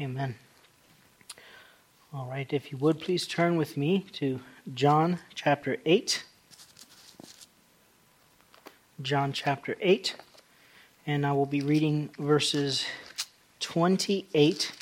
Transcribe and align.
Amen. 0.00 0.34
All 2.14 2.24
right, 2.24 2.50
if 2.54 2.72
you 2.72 2.78
would 2.78 3.00
please 3.00 3.26
turn 3.26 3.56
with 3.56 3.76
me 3.76 4.06
to 4.12 4.40
John 4.72 5.18
chapter 5.34 5.76
8. 5.84 6.24
John 9.02 9.34
chapter 9.34 9.76
8, 9.78 10.16
and 11.06 11.26
I 11.26 11.32
will 11.32 11.44
be 11.44 11.60
reading 11.60 12.08
verses 12.18 12.86
28 13.60 14.72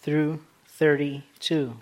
through 0.00 0.40
32. 0.68 1.74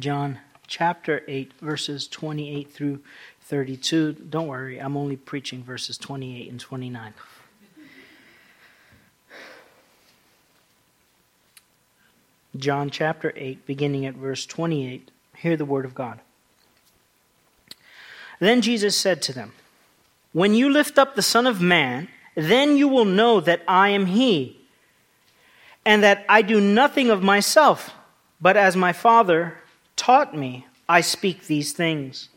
John 0.00 0.40
chapter 0.66 1.22
8, 1.28 1.52
verses 1.60 2.08
28 2.08 2.68
through 2.72 3.00
32. 3.48 4.12
Don't 4.28 4.46
worry, 4.46 4.78
I'm 4.78 4.94
only 4.94 5.16
preaching 5.16 5.64
verses 5.64 5.96
28 5.96 6.50
and 6.50 6.60
29. 6.60 7.14
John 12.58 12.90
chapter 12.90 13.32
8, 13.34 13.64
beginning 13.64 14.04
at 14.04 14.14
verse 14.14 14.44
28. 14.44 15.10
Hear 15.36 15.56
the 15.56 15.64
word 15.64 15.86
of 15.86 15.94
God. 15.94 16.20
Then 18.38 18.60
Jesus 18.60 18.98
said 18.98 19.22
to 19.22 19.32
them, 19.32 19.52
When 20.34 20.52
you 20.52 20.68
lift 20.68 20.98
up 20.98 21.14
the 21.14 21.22
Son 21.22 21.46
of 21.46 21.62
Man, 21.62 22.08
then 22.34 22.76
you 22.76 22.86
will 22.86 23.06
know 23.06 23.40
that 23.40 23.62
I 23.66 23.88
am 23.88 24.06
He, 24.06 24.60
and 25.86 26.02
that 26.02 26.26
I 26.28 26.42
do 26.42 26.60
nothing 26.60 27.08
of 27.08 27.22
myself, 27.22 27.94
but 28.42 28.58
as 28.58 28.76
my 28.76 28.92
Father 28.92 29.58
taught 29.96 30.36
me, 30.36 30.66
I 30.86 31.00
speak 31.00 31.46
these 31.46 31.72
things. 31.72 32.28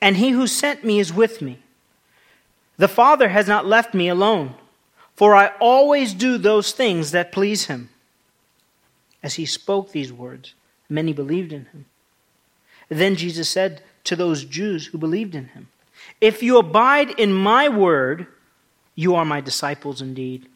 And 0.00 0.16
he 0.16 0.30
who 0.30 0.46
sent 0.46 0.84
me 0.84 0.98
is 0.98 1.12
with 1.12 1.40
me. 1.40 1.58
The 2.76 2.88
Father 2.88 3.28
has 3.28 3.48
not 3.48 3.66
left 3.66 3.94
me 3.94 4.08
alone, 4.08 4.54
for 5.14 5.34
I 5.34 5.52
always 5.60 6.12
do 6.12 6.36
those 6.36 6.72
things 6.72 7.10
that 7.12 7.32
please 7.32 7.66
him. 7.66 7.88
As 9.22 9.34
he 9.34 9.46
spoke 9.46 9.90
these 9.90 10.12
words, 10.12 10.54
many 10.88 11.12
believed 11.12 11.52
in 11.52 11.66
him. 11.66 11.86
Then 12.88 13.16
Jesus 13.16 13.48
said 13.48 13.82
to 14.04 14.14
those 14.14 14.44
Jews 14.44 14.86
who 14.86 14.98
believed 14.98 15.34
in 15.34 15.46
him, 15.48 15.68
If 16.20 16.42
you 16.42 16.58
abide 16.58 17.18
in 17.18 17.32
my 17.32 17.68
word, 17.68 18.26
you 18.94 19.14
are 19.14 19.24
my 19.24 19.40
disciples 19.40 20.00
indeed. 20.00 20.46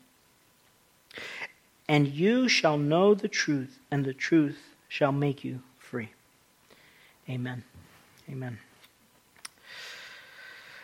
And 1.89 2.06
you 2.06 2.48
shall 2.48 2.78
know 2.78 3.15
the 3.15 3.28
truth, 3.28 3.81
and 3.91 4.05
the 4.05 4.15
truth 4.15 4.77
shall 4.89 5.11
make 5.11 5.43
you 5.43 5.61
free. 5.78 6.11
Amen. 7.28 7.65
Amen. 8.31 8.59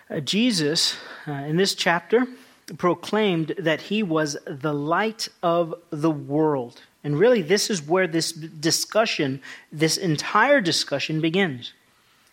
Uh, 0.08 0.20
Jesus, 0.20 0.96
uh, 1.26 1.32
in 1.32 1.56
this 1.56 1.74
chapter, 1.74 2.26
proclaimed 2.78 3.54
that 3.58 3.82
he 3.82 4.02
was 4.02 4.36
the 4.46 4.74
light 4.74 5.28
of 5.42 5.74
the 5.90 6.10
world. 6.10 6.80
And 7.02 7.18
really, 7.18 7.42
this 7.42 7.70
is 7.70 7.82
where 7.82 8.06
this 8.06 8.32
discussion, 8.32 9.40
this 9.70 9.96
entire 9.96 10.60
discussion 10.60 11.20
begins. 11.20 11.72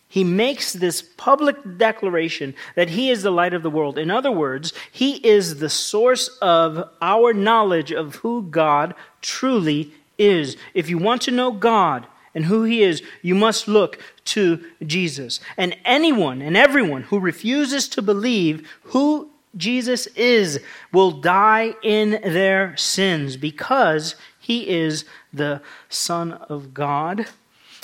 He 0.08 0.22
makes 0.22 0.72
this 0.72 1.02
public 1.02 1.56
declaration 1.76 2.54
that 2.76 2.90
he 2.90 3.10
is 3.10 3.22
the 3.22 3.32
light 3.32 3.54
of 3.54 3.64
the 3.64 3.70
world. 3.70 3.98
In 3.98 4.10
other 4.10 4.30
words, 4.30 4.72
he 4.92 5.16
is 5.26 5.58
the 5.58 5.70
source 5.70 6.28
of 6.40 6.88
our 7.02 7.32
knowledge 7.32 7.90
of 7.90 8.16
who 8.16 8.42
God 8.42 8.94
truly 9.22 9.92
is. 10.16 10.56
If 10.74 10.88
you 10.88 10.98
want 10.98 11.22
to 11.22 11.32
know 11.32 11.50
God, 11.50 12.06
and 12.34 12.46
who 12.46 12.64
he 12.64 12.82
is, 12.82 13.02
you 13.22 13.34
must 13.34 13.68
look 13.68 13.98
to 14.26 14.64
Jesus. 14.84 15.40
And 15.56 15.76
anyone 15.84 16.42
and 16.42 16.56
everyone 16.56 17.02
who 17.02 17.18
refuses 17.18 17.88
to 17.90 18.02
believe 18.02 18.68
who 18.84 19.30
Jesus 19.56 20.06
is 20.08 20.60
will 20.92 21.12
die 21.12 21.74
in 21.82 22.10
their 22.22 22.76
sins 22.76 23.36
because 23.36 24.16
he 24.38 24.68
is 24.68 25.04
the 25.32 25.62
Son 25.88 26.32
of 26.32 26.74
God, 26.74 27.26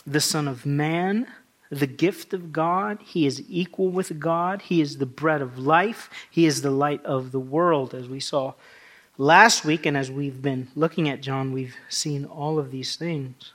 the 0.06 0.20
Son 0.20 0.48
of 0.48 0.66
Man, 0.66 1.26
the 1.70 1.86
gift 1.86 2.34
of 2.34 2.52
God. 2.52 2.98
He 3.02 3.26
is 3.26 3.42
equal 3.48 3.88
with 3.88 4.18
God. 4.18 4.62
He 4.62 4.80
is 4.80 4.98
the 4.98 5.06
bread 5.06 5.40
of 5.40 5.58
life. 5.58 6.10
He 6.28 6.46
is 6.46 6.62
the 6.62 6.70
light 6.70 7.04
of 7.04 7.32
the 7.32 7.40
world, 7.40 7.94
as 7.94 8.08
we 8.08 8.20
saw 8.20 8.54
last 9.16 9.64
week. 9.64 9.86
And 9.86 9.96
as 9.96 10.10
we've 10.10 10.42
been 10.42 10.68
looking 10.74 11.08
at 11.08 11.20
John, 11.20 11.52
we've 11.52 11.76
seen 11.88 12.24
all 12.24 12.58
of 12.58 12.70
these 12.70 12.96
things. 12.96 13.52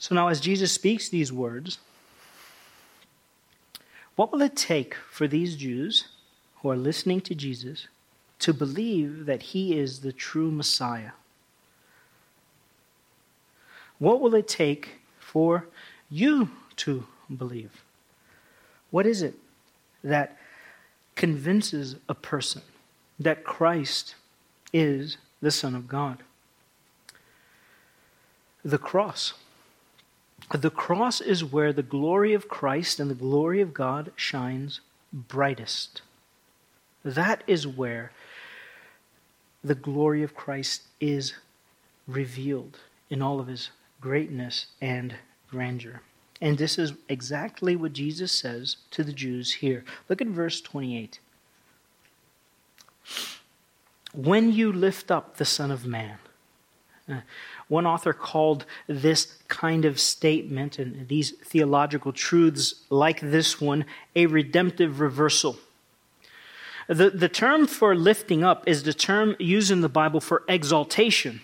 So 0.00 0.14
now, 0.14 0.28
as 0.28 0.40
Jesus 0.40 0.72
speaks 0.72 1.10
these 1.10 1.30
words, 1.30 1.78
what 4.16 4.32
will 4.32 4.40
it 4.40 4.56
take 4.56 4.94
for 4.94 5.28
these 5.28 5.56
Jews 5.56 6.08
who 6.56 6.70
are 6.70 6.76
listening 6.76 7.20
to 7.20 7.34
Jesus 7.34 7.86
to 8.38 8.54
believe 8.54 9.26
that 9.26 9.42
he 9.42 9.78
is 9.78 10.00
the 10.00 10.12
true 10.12 10.50
Messiah? 10.50 11.10
What 13.98 14.22
will 14.22 14.34
it 14.34 14.48
take 14.48 15.00
for 15.18 15.66
you 16.08 16.48
to 16.76 17.06
believe? 17.36 17.84
What 18.90 19.04
is 19.04 19.20
it 19.20 19.34
that 20.02 20.38
convinces 21.14 21.96
a 22.08 22.14
person 22.14 22.62
that 23.18 23.44
Christ 23.44 24.14
is 24.72 25.18
the 25.42 25.50
Son 25.50 25.74
of 25.74 25.86
God? 25.86 26.22
The 28.64 28.78
cross. 28.78 29.34
The 30.52 30.70
cross 30.70 31.20
is 31.20 31.44
where 31.44 31.72
the 31.72 31.82
glory 31.82 32.34
of 32.34 32.48
Christ 32.48 32.98
and 32.98 33.10
the 33.10 33.14
glory 33.14 33.60
of 33.60 33.72
God 33.72 34.12
shines 34.16 34.80
brightest. 35.12 36.02
That 37.04 37.42
is 37.46 37.66
where 37.66 38.12
the 39.62 39.74
glory 39.74 40.22
of 40.22 40.34
Christ 40.34 40.82
is 41.00 41.34
revealed 42.06 42.78
in 43.08 43.22
all 43.22 43.40
of 43.40 43.46
his 43.46 43.70
greatness 44.00 44.66
and 44.80 45.14
grandeur. 45.50 46.02
And 46.40 46.56
this 46.56 46.78
is 46.78 46.94
exactly 47.08 47.76
what 47.76 47.92
Jesus 47.92 48.32
says 48.32 48.76
to 48.92 49.04
the 49.04 49.12
Jews 49.12 49.52
here. 49.54 49.84
Look 50.08 50.22
at 50.22 50.28
verse 50.28 50.60
28. 50.60 51.18
When 54.12 54.52
you 54.52 54.72
lift 54.72 55.10
up 55.10 55.36
the 55.36 55.44
Son 55.44 55.70
of 55.70 55.86
Man, 55.86 56.18
one 57.70 57.86
author 57.86 58.12
called 58.12 58.66
this 58.88 59.38
kind 59.46 59.84
of 59.84 60.00
statement 60.00 60.78
and 60.78 61.06
these 61.08 61.30
theological 61.30 62.12
truths 62.12 62.74
like 62.90 63.20
this 63.20 63.60
one 63.60 63.84
a 64.16 64.26
redemptive 64.26 64.98
reversal. 64.98 65.56
The, 66.88 67.10
the 67.10 67.28
term 67.28 67.68
for 67.68 67.94
lifting 67.94 68.42
up 68.42 68.64
is 68.66 68.82
the 68.82 68.92
term 68.92 69.36
used 69.38 69.70
in 69.70 69.80
the 69.80 69.88
Bible 69.88 70.20
for 70.20 70.42
exaltation. 70.48 71.40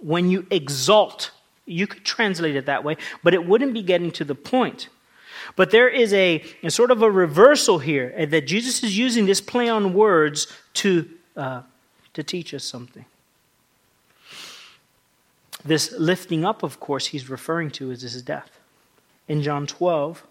When 0.00 0.30
you 0.30 0.46
exalt, 0.52 1.32
you 1.66 1.88
could 1.88 2.04
translate 2.04 2.54
it 2.54 2.66
that 2.66 2.84
way, 2.84 2.96
but 3.24 3.34
it 3.34 3.44
wouldn't 3.44 3.74
be 3.74 3.82
getting 3.82 4.12
to 4.12 4.24
the 4.24 4.36
point. 4.36 4.88
But 5.56 5.72
there 5.72 5.88
is 5.88 6.12
a, 6.12 6.44
a 6.62 6.70
sort 6.70 6.92
of 6.92 7.02
a 7.02 7.10
reversal 7.10 7.80
here 7.80 8.14
that 8.26 8.46
Jesus 8.46 8.84
is 8.84 8.96
using 8.96 9.26
this 9.26 9.40
play 9.40 9.68
on 9.68 9.92
words 9.92 10.46
to, 10.74 11.10
uh, 11.36 11.62
to 12.14 12.22
teach 12.22 12.54
us 12.54 12.62
something. 12.62 13.04
This 15.64 15.92
lifting 15.92 16.44
up, 16.44 16.62
of 16.62 16.80
course, 16.80 17.08
he's 17.08 17.30
referring 17.30 17.70
to 17.72 17.90
is 17.90 18.02
his 18.02 18.22
death. 18.22 18.58
In 19.28 19.42
John 19.42 19.66
12, 19.66 20.24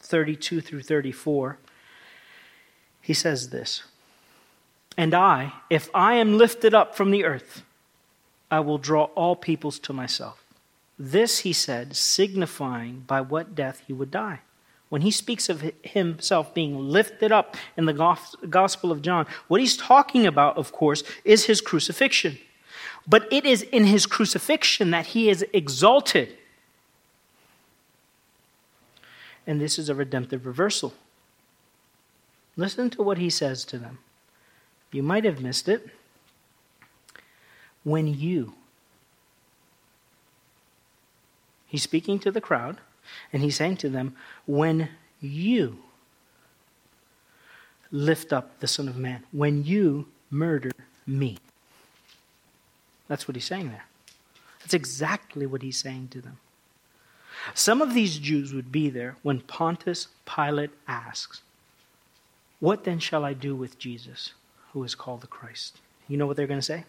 32 0.00 0.60
through 0.60 0.82
34, 0.82 1.58
he 3.00 3.12
says 3.12 3.50
this 3.50 3.82
And 4.96 5.14
I, 5.14 5.52
if 5.68 5.90
I 5.94 6.14
am 6.14 6.38
lifted 6.38 6.74
up 6.74 6.94
from 6.94 7.10
the 7.10 7.24
earth, 7.24 7.62
I 8.50 8.60
will 8.60 8.78
draw 8.78 9.04
all 9.14 9.36
peoples 9.36 9.78
to 9.80 9.92
myself. 9.92 10.42
This 10.98 11.40
he 11.40 11.52
said, 11.52 11.96
signifying 11.96 13.00
by 13.06 13.20
what 13.20 13.54
death 13.54 13.82
he 13.86 13.92
would 13.92 14.10
die. 14.10 14.40
When 14.88 15.02
he 15.02 15.10
speaks 15.10 15.48
of 15.48 15.72
himself 15.82 16.52
being 16.52 16.78
lifted 16.78 17.32
up 17.32 17.56
in 17.78 17.86
the 17.86 17.94
Gospel 18.48 18.92
of 18.92 19.00
John, 19.00 19.26
what 19.48 19.60
he's 19.60 19.76
talking 19.76 20.26
about, 20.26 20.58
of 20.58 20.70
course, 20.70 21.02
is 21.24 21.46
his 21.46 21.62
crucifixion. 21.62 22.38
But 23.06 23.30
it 23.32 23.44
is 23.44 23.62
in 23.62 23.84
his 23.84 24.06
crucifixion 24.06 24.90
that 24.92 25.06
he 25.08 25.28
is 25.28 25.44
exalted. 25.52 26.36
And 29.46 29.60
this 29.60 29.78
is 29.78 29.88
a 29.88 29.94
redemptive 29.94 30.46
reversal. 30.46 30.94
Listen 32.56 32.90
to 32.90 33.02
what 33.02 33.18
he 33.18 33.30
says 33.30 33.64
to 33.66 33.78
them. 33.78 33.98
You 34.92 35.02
might 35.02 35.24
have 35.24 35.40
missed 35.40 35.68
it. 35.68 35.88
When 37.82 38.06
you, 38.06 38.54
he's 41.66 41.82
speaking 41.82 42.20
to 42.20 42.30
the 42.30 42.40
crowd, 42.40 42.78
and 43.32 43.42
he's 43.42 43.56
saying 43.56 43.78
to 43.78 43.88
them, 43.88 44.14
When 44.46 44.88
you 45.20 45.78
lift 47.90 48.32
up 48.32 48.60
the 48.60 48.68
Son 48.68 48.88
of 48.88 48.96
Man, 48.96 49.24
when 49.32 49.64
you 49.64 50.06
murder 50.30 50.70
me. 51.06 51.38
That's 53.12 53.28
what 53.28 53.34
he's 53.36 53.44
saying 53.44 53.68
there. 53.68 53.84
That's 54.60 54.72
exactly 54.72 55.44
what 55.44 55.60
he's 55.60 55.76
saying 55.76 56.08
to 56.12 56.22
them. 56.22 56.38
Some 57.52 57.82
of 57.82 57.92
these 57.92 58.16
Jews 58.16 58.54
would 58.54 58.72
be 58.72 58.88
there 58.88 59.16
when 59.20 59.40
Pontius 59.40 60.08
Pilate 60.24 60.70
asks, 60.88 61.42
What 62.58 62.84
then 62.84 62.98
shall 62.98 63.22
I 63.22 63.34
do 63.34 63.54
with 63.54 63.78
Jesus, 63.78 64.32
who 64.72 64.82
is 64.82 64.94
called 64.94 65.20
the 65.20 65.26
Christ? 65.26 65.76
You 66.08 66.16
know 66.16 66.26
what 66.26 66.38
they're 66.38 66.46
going 66.46 66.58
to 66.58 66.64
say? 66.64 66.86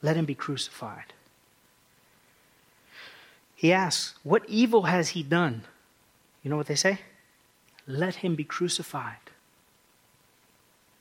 Let 0.00 0.16
him 0.16 0.24
be 0.24 0.34
crucified. 0.34 1.12
He 3.54 3.74
asks, 3.74 4.14
What 4.22 4.48
evil 4.48 4.84
has 4.84 5.10
he 5.10 5.22
done? 5.22 5.64
You 6.42 6.48
know 6.48 6.56
what 6.56 6.68
they 6.68 6.76
say? 6.76 7.00
Let 7.86 8.14
him 8.14 8.36
be 8.36 8.44
crucified. 8.44 9.18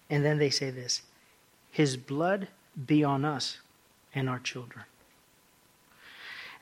And 0.09 0.25
then 0.25 0.39
they 0.39 0.49
say 0.49 0.71
this 0.71 1.03
His 1.71 1.95
blood 1.95 2.49
be 2.85 3.03
on 3.03 3.25
us 3.25 3.59
and 4.13 4.29
our 4.29 4.39
children. 4.39 4.85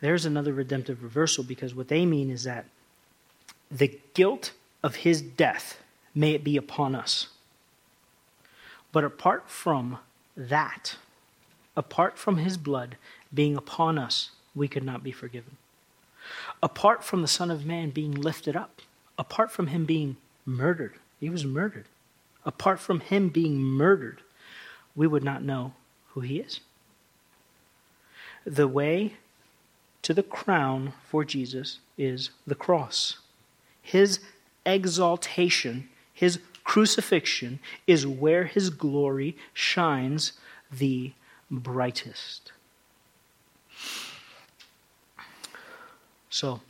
There's 0.01 0.25
another 0.25 0.53
redemptive 0.53 1.03
reversal 1.03 1.43
because 1.43 1.75
what 1.75 1.87
they 1.87 2.05
mean 2.05 2.31
is 2.31 2.43
that 2.43 2.65
the 3.69 3.99
guilt 4.13 4.51
of 4.83 4.95
his 4.95 5.21
death 5.21 5.79
may 6.15 6.31
it 6.31 6.43
be 6.43 6.57
upon 6.57 6.95
us. 6.95 7.27
But 8.91 9.03
apart 9.03 9.49
from 9.49 9.99
that, 10.35 10.97
apart 11.77 12.17
from 12.17 12.37
his 12.37 12.57
blood 12.57 12.97
being 13.33 13.55
upon 13.55 13.97
us, 13.97 14.31
we 14.53 14.67
could 14.67 14.83
not 14.83 15.03
be 15.03 15.11
forgiven. 15.11 15.57
Apart 16.61 17.03
from 17.03 17.21
the 17.21 17.27
Son 17.27 17.49
of 17.49 17.65
Man 17.65 17.91
being 17.91 18.11
lifted 18.11 18.55
up, 18.55 18.81
apart 19.17 19.51
from 19.51 19.67
him 19.67 19.85
being 19.85 20.17
murdered, 20.45 20.95
he 21.19 21.29
was 21.29 21.45
murdered. 21.45 21.85
Apart 22.45 22.79
from 22.79 22.99
him 22.99 23.29
being 23.29 23.57
murdered, 23.57 24.21
we 24.95 25.07
would 25.07 25.23
not 25.23 25.43
know 25.43 25.73
who 26.13 26.21
he 26.21 26.39
is. 26.39 26.59
The 28.45 28.67
way 28.67 29.13
to 30.01 30.13
the 30.13 30.23
crown 30.23 30.93
for 31.07 31.23
Jesus 31.23 31.79
is 31.97 32.31
the 32.47 32.55
cross. 32.55 33.19
His 33.81 34.19
exaltation, 34.65 35.89
his 36.13 36.39
crucifixion, 36.63 37.59
is 37.87 38.05
where 38.07 38.45
his 38.45 38.69
glory 38.69 39.37
shines 39.53 40.33
the 40.71 41.13
brightest. 41.49 42.51
So, 46.29 46.61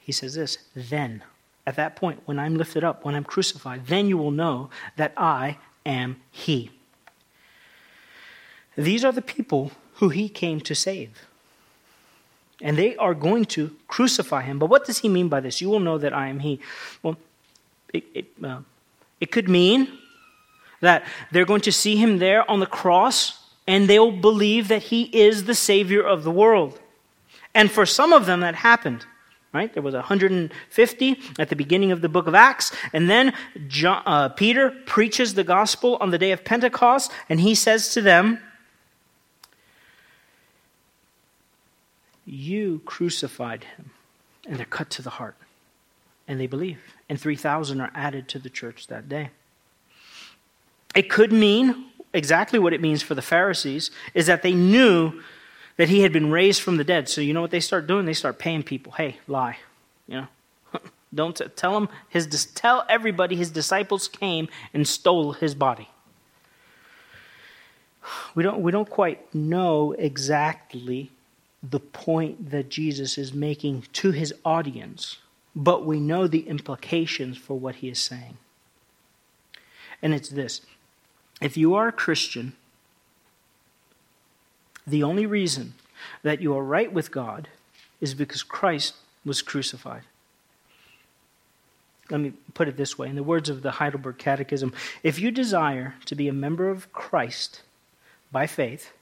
he 0.00 0.12
says 0.12 0.34
this 0.34 0.58
then, 0.74 1.22
at 1.66 1.76
that 1.76 1.96
point, 1.96 2.22
when 2.24 2.38
I'm 2.38 2.56
lifted 2.56 2.82
up, 2.82 3.04
when 3.04 3.14
I'm 3.14 3.24
crucified, 3.24 3.86
then 3.86 4.08
you 4.08 4.16
will 4.16 4.30
know 4.30 4.70
that 4.96 5.12
I 5.16 5.58
am 5.84 6.16
he. 6.30 6.70
These 8.78 9.04
are 9.04 9.10
the 9.10 9.22
people 9.22 9.72
who 9.94 10.08
he 10.08 10.28
came 10.28 10.60
to 10.60 10.74
save. 10.74 11.26
And 12.62 12.78
they 12.78 12.96
are 12.96 13.12
going 13.12 13.44
to 13.46 13.74
crucify 13.88 14.42
him. 14.42 14.60
But 14.60 14.70
what 14.70 14.84
does 14.84 14.98
he 14.98 15.08
mean 15.08 15.28
by 15.28 15.40
this? 15.40 15.60
You 15.60 15.68
will 15.68 15.80
know 15.80 15.98
that 15.98 16.12
I 16.12 16.28
am 16.28 16.38
he. 16.38 16.60
Well, 17.02 17.16
it, 17.92 18.04
it, 18.14 18.26
uh, 18.42 18.60
it 19.20 19.32
could 19.32 19.48
mean 19.48 19.98
that 20.80 21.04
they're 21.32 21.44
going 21.44 21.62
to 21.62 21.72
see 21.72 21.96
him 21.96 22.18
there 22.18 22.48
on 22.48 22.60
the 22.60 22.66
cross 22.66 23.50
and 23.66 23.88
they'll 23.88 24.12
believe 24.12 24.68
that 24.68 24.84
he 24.84 25.02
is 25.04 25.44
the 25.44 25.54
Savior 25.56 26.02
of 26.02 26.22
the 26.22 26.30
world. 26.30 26.78
And 27.54 27.70
for 27.70 27.84
some 27.84 28.12
of 28.12 28.26
them, 28.26 28.40
that 28.40 28.54
happened. 28.54 29.04
Right? 29.52 29.72
There 29.72 29.82
was 29.82 29.94
150 29.94 31.20
at 31.38 31.48
the 31.48 31.56
beginning 31.56 31.90
of 31.90 32.00
the 32.00 32.08
book 32.08 32.26
of 32.26 32.34
Acts, 32.34 32.70
and 32.92 33.08
then 33.08 33.32
John, 33.66 34.02
uh, 34.04 34.28
Peter 34.28 34.70
preaches 34.84 35.34
the 35.34 35.42
gospel 35.42 35.96
on 36.00 36.10
the 36.10 36.18
day 36.18 36.32
of 36.32 36.44
Pentecost, 36.44 37.10
and 37.30 37.40
he 37.40 37.54
says 37.54 37.92
to 37.94 38.02
them, 38.02 38.40
You 42.28 42.82
crucified 42.84 43.64
him. 43.64 43.90
And 44.46 44.58
they're 44.58 44.66
cut 44.66 44.90
to 44.90 45.02
the 45.02 45.10
heart. 45.10 45.36
And 46.26 46.38
they 46.38 46.46
believe. 46.46 46.78
And 47.08 47.18
3,000 47.18 47.80
are 47.80 47.90
added 47.94 48.28
to 48.28 48.38
the 48.38 48.50
church 48.50 48.86
that 48.88 49.08
day. 49.08 49.30
It 50.94 51.08
could 51.08 51.32
mean 51.32 51.86
exactly 52.12 52.58
what 52.58 52.72
it 52.72 52.80
means 52.80 53.02
for 53.02 53.14
the 53.14 53.22
Pharisees 53.22 53.90
is 54.14 54.26
that 54.26 54.42
they 54.42 54.52
knew 54.52 55.22
that 55.76 55.88
he 55.88 56.00
had 56.00 56.12
been 56.12 56.30
raised 56.30 56.60
from 56.60 56.76
the 56.76 56.84
dead. 56.84 57.08
So 57.08 57.20
you 57.20 57.32
know 57.32 57.40
what 57.40 57.50
they 57.50 57.60
start 57.60 57.86
doing? 57.86 58.04
They 58.04 58.12
start 58.12 58.38
paying 58.38 58.62
people. 58.62 58.92
Hey, 58.92 59.18
lie. 59.26 59.56
You 60.06 60.22
know, 60.22 60.26
don't 61.14 61.40
tell 61.56 61.76
him 61.76 61.88
his 62.08 62.26
tell 62.54 62.84
everybody 62.88 63.36
his 63.36 63.50
disciples 63.50 64.08
came 64.08 64.48
and 64.74 64.86
stole 64.86 65.32
his 65.32 65.54
body. 65.54 65.88
We 68.34 68.42
don't 68.42 68.60
we 68.60 68.72
don't 68.72 68.88
quite 68.88 69.34
know 69.34 69.92
exactly 69.92 71.10
the 71.62 71.80
point 71.80 72.50
that 72.50 72.68
Jesus 72.68 73.18
is 73.18 73.32
making 73.32 73.84
to 73.94 74.10
his 74.12 74.32
audience, 74.44 75.18
but 75.56 75.84
we 75.84 75.98
know 75.98 76.26
the 76.26 76.48
implications 76.48 77.36
for 77.36 77.58
what 77.58 77.76
he 77.76 77.88
is 77.88 77.98
saying. 77.98 78.38
And 80.00 80.14
it's 80.14 80.28
this 80.28 80.62
if 81.40 81.56
you 81.56 81.74
are 81.74 81.88
a 81.88 81.92
Christian, 81.92 82.54
the 84.86 85.02
only 85.02 85.26
reason 85.26 85.74
that 86.22 86.40
you 86.40 86.56
are 86.56 86.64
right 86.64 86.92
with 86.92 87.10
God 87.10 87.48
is 88.00 88.14
because 88.14 88.42
Christ 88.42 88.94
was 89.24 89.42
crucified. 89.42 90.02
Let 92.10 92.20
me 92.20 92.32
put 92.54 92.68
it 92.68 92.76
this 92.76 92.96
way 92.96 93.08
in 93.08 93.16
the 93.16 93.22
words 93.22 93.50
of 93.50 93.62
the 93.62 93.72
Heidelberg 93.72 94.16
Catechism 94.18 94.72
if 95.02 95.18
you 95.18 95.30
desire 95.30 95.96
to 96.06 96.14
be 96.14 96.28
a 96.28 96.32
member 96.32 96.70
of 96.70 96.92
Christ 96.92 97.62
by 98.32 98.46
faith, 98.46 98.92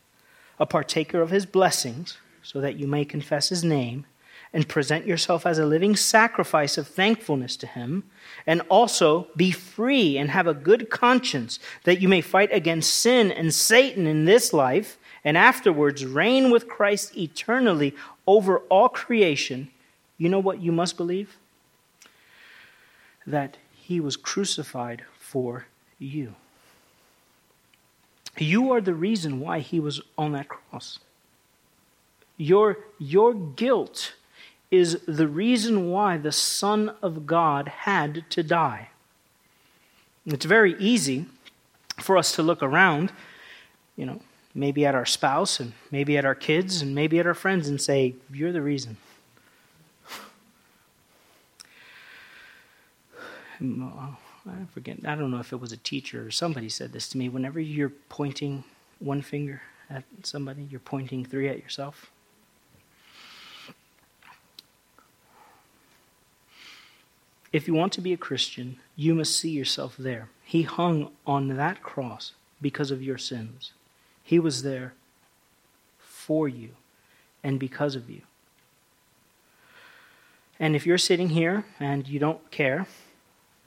a 0.58 0.67
partaker 0.67 1.20
of 1.20 1.31
his 1.31 1.47
blessings, 1.47 2.19
so 2.46 2.60
that 2.60 2.78
you 2.78 2.87
may 2.87 3.04
confess 3.04 3.48
his 3.48 3.64
name 3.64 4.06
and 4.52 4.69
present 4.69 5.04
yourself 5.04 5.44
as 5.44 5.58
a 5.58 5.66
living 5.66 5.96
sacrifice 5.96 6.78
of 6.78 6.87
thankfulness 6.87 7.56
to 7.56 7.66
him, 7.66 8.04
and 8.46 8.60
also 8.69 9.26
be 9.34 9.50
free 9.50 10.16
and 10.16 10.31
have 10.31 10.46
a 10.46 10.54
good 10.54 10.88
conscience, 10.88 11.58
that 11.82 12.00
you 12.00 12.08
may 12.08 12.20
fight 12.20 12.48
against 12.52 12.94
sin 12.94 13.32
and 13.32 13.52
Satan 13.52 14.06
in 14.06 14.26
this 14.26 14.52
life, 14.52 14.96
and 15.25 15.37
afterwards 15.37 16.06
reign 16.06 16.52
with 16.52 16.69
Christ 16.69 17.16
eternally 17.16 17.96
over 18.28 18.58
all 18.70 18.88
creation. 18.88 19.69
You 20.16 20.28
know 20.28 20.38
what 20.38 20.62
you 20.62 20.70
must 20.70 20.96
believe? 20.96 21.37
That 23.26 23.56
he 23.75 23.98
was 23.98 24.16
crucified 24.16 25.02
for 25.19 25.66
you. 25.98 26.37
You 28.38 28.70
are 28.70 28.81
the 28.81 28.94
reason 28.94 29.40
why 29.40 29.58
he 29.58 29.81
was 29.81 30.00
on 30.16 30.31
that 30.32 30.48
cross. 30.48 31.00
Your, 32.36 32.78
your 32.98 33.34
guilt 33.34 34.14
is 34.70 35.00
the 35.06 35.28
reason 35.28 35.90
why 35.90 36.19
the 36.19 36.32
Son 36.32 36.94
of 37.00 37.26
God 37.26 37.69
had 37.69 38.28
to 38.31 38.43
die. 38.43 38.90
It's 40.26 40.44
very 40.44 40.74
easy 40.78 41.26
for 41.98 42.16
us 42.19 42.34
to 42.34 42.43
look 42.43 42.62
around, 42.62 43.12
you 43.96 44.05
know, 44.05 44.20
maybe 44.55 44.84
at 44.84 44.94
our 44.94 45.06
spouse 45.06 45.60
and 45.60 45.72
maybe 45.90 46.19
at 46.19 46.24
our 46.24 46.34
kids 46.34 46.82
and 46.82 46.94
maybe 46.94 47.19
at 47.19 47.26
our 47.26 47.34
friends 47.34 47.69
and 47.69 47.81
say, 47.81 48.14
You're 48.32 48.52
the 48.52 48.62
reason. 48.62 48.96
I 53.60 54.64
forget, 54.72 54.98
I 55.06 55.14
don't 55.14 55.31
know 55.31 55.40
if 55.40 55.52
it 55.52 55.60
was 55.60 55.72
a 55.72 55.76
teacher 55.76 56.26
or 56.26 56.31
somebody 56.31 56.69
said 56.69 56.93
this 56.93 57.08
to 57.10 57.19
me. 57.19 57.28
Whenever 57.28 57.58
you're 57.58 57.93
pointing 58.08 58.64
one 58.98 59.22
finger 59.22 59.62
at 59.88 60.05
somebody, 60.22 60.66
you're 60.70 60.81
pointing 60.81 61.24
three 61.24 61.48
at 61.48 61.58
yourself. 61.58 62.10
If 67.53 67.67
you 67.69 67.74
want 67.74 67.93
to 67.94 68.00
be 68.00 68.12
a 68.12 68.19
Christian, 68.19 68.79
you 68.96 69.15
must 69.15 69.36
see 69.36 69.50
yourself 69.50 69.96
there. 69.96 70.29
He 70.44 70.62
hung 70.62 71.10
on 71.26 71.48
that 71.56 71.82
cross 71.82 72.32
because 72.60 72.91
of 72.91 73.03
your 73.03 73.19
sins. 73.19 73.72
He 74.22 74.38
was 74.38 74.62
there 74.62 74.94
for 75.98 76.48
you 76.48 76.70
and 77.43 77.60
because 77.60 77.94
of 77.94 78.10
you. 78.10 78.22
And 80.58 80.74
if 80.74 80.86
you're 80.86 80.98
sitting 80.98 81.29
here 81.31 81.65
and 81.79 82.08
you 82.08 82.19
don't 82.19 82.50
care, 82.50 82.86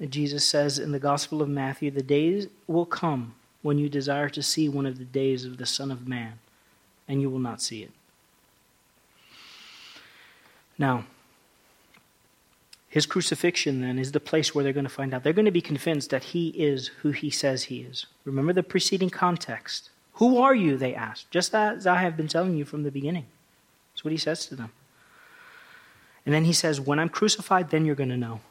Jesus 0.07 0.45
says 0.45 0.79
in 0.79 0.91
the 0.91 0.99
Gospel 0.99 1.41
of 1.41 1.49
Matthew, 1.49 1.91
the 1.91 2.01
days 2.01 2.47
will 2.67 2.85
come 2.85 3.35
when 3.61 3.77
you 3.77 3.89
desire 3.89 4.29
to 4.29 4.41
see 4.41 4.69
one 4.69 4.85
of 4.85 4.97
the 4.97 5.05
days 5.05 5.45
of 5.45 5.57
the 5.57 5.65
Son 5.65 5.91
of 5.91 6.07
Man, 6.07 6.39
and 7.07 7.21
you 7.21 7.29
will 7.29 7.39
not 7.39 7.61
see 7.61 7.83
it. 7.83 7.91
Now, 10.77 11.05
his 12.89 13.05
crucifixion, 13.05 13.81
then, 13.81 13.99
is 13.99 14.11
the 14.11 14.19
place 14.19 14.53
where 14.53 14.63
they're 14.63 14.73
going 14.73 14.83
to 14.83 14.89
find 14.89 15.13
out. 15.13 15.23
They're 15.23 15.31
going 15.31 15.45
to 15.45 15.51
be 15.51 15.61
convinced 15.61 16.09
that 16.09 16.25
he 16.25 16.49
is 16.49 16.87
who 17.01 17.11
he 17.11 17.29
says 17.29 17.65
he 17.65 17.81
is. 17.81 18.07
Remember 18.25 18.51
the 18.51 18.63
preceding 18.63 19.11
context. 19.11 19.91
Who 20.13 20.39
are 20.39 20.55
you? 20.55 20.75
They 20.75 20.95
ask, 20.95 21.29
just 21.29 21.53
as 21.53 21.85
I 21.85 21.97
have 21.97 22.17
been 22.17 22.27
telling 22.27 22.57
you 22.57 22.65
from 22.65 22.83
the 22.83 22.91
beginning. 22.91 23.27
That's 23.93 24.03
what 24.03 24.11
he 24.11 24.17
says 24.17 24.47
to 24.47 24.55
them. 24.55 24.71
And 26.25 26.33
then 26.33 26.45
he 26.45 26.53
says, 26.53 26.81
When 26.81 26.99
I'm 26.99 27.09
crucified, 27.09 27.69
then 27.69 27.85
you're 27.85 27.95
going 27.95 28.09
to 28.09 28.17
know. 28.17 28.41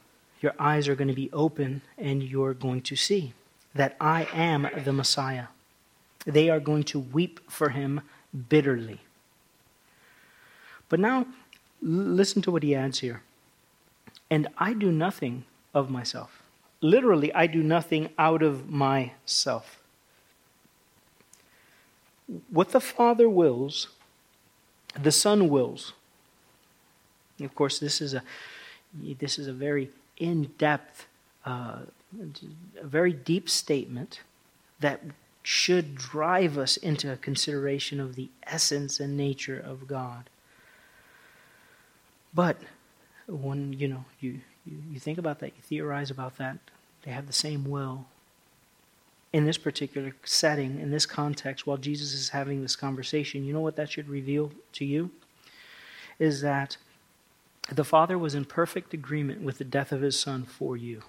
Your 0.40 0.54
eyes 0.58 0.86
are 0.86 0.94
going 0.94 1.08
to 1.08 1.14
be 1.14 1.30
open 1.32 1.82
and 1.96 2.22
you're 2.22 2.54
going 2.54 2.80
to 2.82 2.96
see 2.96 3.32
that 3.74 3.96
I 4.00 4.28
am 4.32 4.68
the 4.84 4.92
Messiah. 4.92 5.46
They 6.24 6.48
are 6.48 6.60
going 6.60 6.84
to 6.84 7.00
weep 7.00 7.40
for 7.50 7.70
him 7.70 8.02
bitterly. 8.48 9.00
But 10.88 11.00
now, 11.00 11.26
listen 11.82 12.40
to 12.42 12.50
what 12.50 12.62
he 12.62 12.74
adds 12.74 13.00
here. 13.00 13.22
And 14.30 14.48
I 14.58 14.74
do 14.74 14.92
nothing 14.92 15.44
of 15.74 15.90
myself. 15.90 16.42
literally, 16.80 17.32
I 17.34 17.46
do 17.46 17.62
nothing 17.62 18.10
out 18.18 18.42
of 18.42 18.70
myself. 18.70 19.78
What 22.50 22.70
the 22.70 22.80
Father 22.80 23.28
wills, 23.28 23.88
the 25.00 25.12
Son 25.12 25.48
wills. 25.48 25.92
Of 27.40 27.54
course, 27.54 27.78
this 27.78 28.00
is 28.00 28.14
a 28.14 28.22
this 29.20 29.38
is 29.38 29.46
a 29.46 29.52
very 29.52 29.90
in-depth, 30.16 31.06
uh, 31.44 31.80
a 32.80 32.86
very 32.86 33.12
deep 33.12 33.48
statement 33.48 34.20
that 34.80 35.02
should 35.42 35.94
drive 35.94 36.56
us 36.56 36.76
into 36.78 37.12
a 37.12 37.16
consideration 37.16 38.00
of 38.00 38.14
the 38.16 38.28
essence 38.44 38.98
and 38.98 39.16
nature 39.16 39.58
of 39.58 39.86
God. 39.86 40.30
But 42.34 42.56
when 43.28 43.74
you 43.74 43.88
know 43.88 44.04
you, 44.20 44.40
you, 44.64 44.78
you 44.90 44.98
think 44.98 45.18
about 45.18 45.38
that, 45.40 45.48
you 45.56 45.62
theorize 45.62 46.10
about 46.10 46.38
that, 46.38 46.58
they 47.02 47.10
have 47.10 47.26
the 47.26 47.32
same 47.32 47.64
will. 47.64 48.06
In 49.32 49.44
this 49.44 49.58
particular 49.58 50.14
setting, 50.24 50.80
in 50.80 50.90
this 50.90 51.04
context, 51.04 51.66
while 51.66 51.76
Jesus 51.76 52.14
is 52.14 52.30
having 52.30 52.62
this 52.62 52.74
conversation, 52.74 53.44
you 53.44 53.52
know 53.52 53.60
what 53.60 53.76
that 53.76 53.90
should 53.90 54.08
reveal 54.08 54.52
to 54.72 54.86
you? 54.86 55.10
Is 56.18 56.40
that 56.40 56.78
the 57.70 57.84
Father 57.84 58.18
was 58.18 58.34
in 58.34 58.46
perfect 58.46 58.94
agreement 58.94 59.42
with 59.42 59.58
the 59.58 59.64
death 59.64 59.92
of 59.92 60.00
his 60.00 60.18
Son 60.18 60.44
for 60.44 60.76
you. 60.76 61.02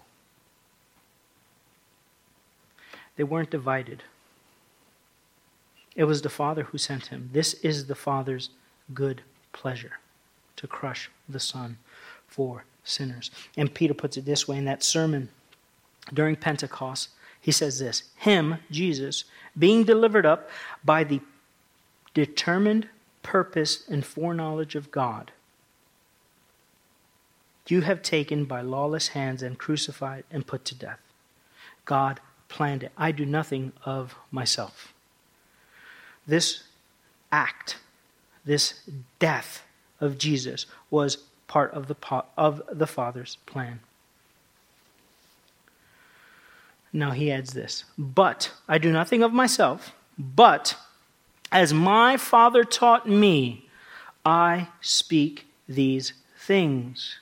They 3.15 3.23
weren't 3.23 3.49
divided. 3.49 4.03
It 5.95 6.03
was 6.03 6.21
the 6.21 6.29
Father 6.29 6.63
who 6.63 6.77
sent 6.77 7.07
him. 7.07 7.29
This 7.31 7.53
is 7.55 7.87
the 7.87 7.95
Father's 7.95 8.49
good 8.93 9.21
pleasure 9.53 9.99
to 10.57 10.67
crush 10.67 11.09
the 11.27 11.39
Son 11.39 11.77
for 12.29 12.63
sinners. 12.83 13.31
And 13.57 13.73
Peter 13.73 13.93
puts 13.93 14.17
it 14.17 14.25
this 14.25 14.47
way 14.47 14.57
in 14.57 14.65
that 14.65 14.83
sermon 14.83 15.29
during 16.13 16.35
Pentecost. 16.35 17.09
He 17.41 17.51
says 17.51 17.79
this 17.79 18.03
Him, 18.15 18.57
Jesus, 18.71 19.25
being 19.57 19.83
delivered 19.83 20.25
up 20.25 20.49
by 20.83 21.03
the 21.03 21.21
determined 22.13 22.87
purpose 23.23 23.83
and 23.89 24.05
foreknowledge 24.05 24.75
of 24.75 24.91
God, 24.91 25.31
you 27.67 27.81
have 27.81 28.01
taken 28.01 28.45
by 28.45 28.61
lawless 28.61 29.09
hands 29.09 29.43
and 29.43 29.57
crucified 29.57 30.23
and 30.31 30.47
put 30.47 30.65
to 30.65 30.75
death. 30.75 30.99
God 31.85 32.19
planned 32.47 32.83
it. 32.83 32.91
I 32.97 33.11
do 33.11 33.25
nothing 33.25 33.73
of 33.85 34.15
myself. 34.31 34.93
This 36.25 36.63
act, 37.31 37.77
this 38.43 38.81
death 39.19 39.63
of 40.01 40.17
Jesus, 40.17 40.65
was 40.89 41.19
part 41.49 41.73
of 41.73 41.87
the, 41.87 41.95
of 42.37 42.61
the 42.71 42.87
Father's 42.87 43.37
plan. 43.45 43.81
Now 46.93 47.11
he 47.11 47.29
adds 47.29 47.51
this 47.51 47.83
But 47.97 48.53
I 48.69 48.77
do 48.77 48.93
nothing 48.93 49.21
of 49.21 49.33
myself, 49.33 49.93
but 50.17 50.77
as 51.51 51.73
my 51.73 52.15
Father 52.15 52.63
taught 52.63 53.09
me, 53.09 53.67
I 54.23 54.69
speak 54.79 55.47
these 55.67 56.13
things. 56.37 57.19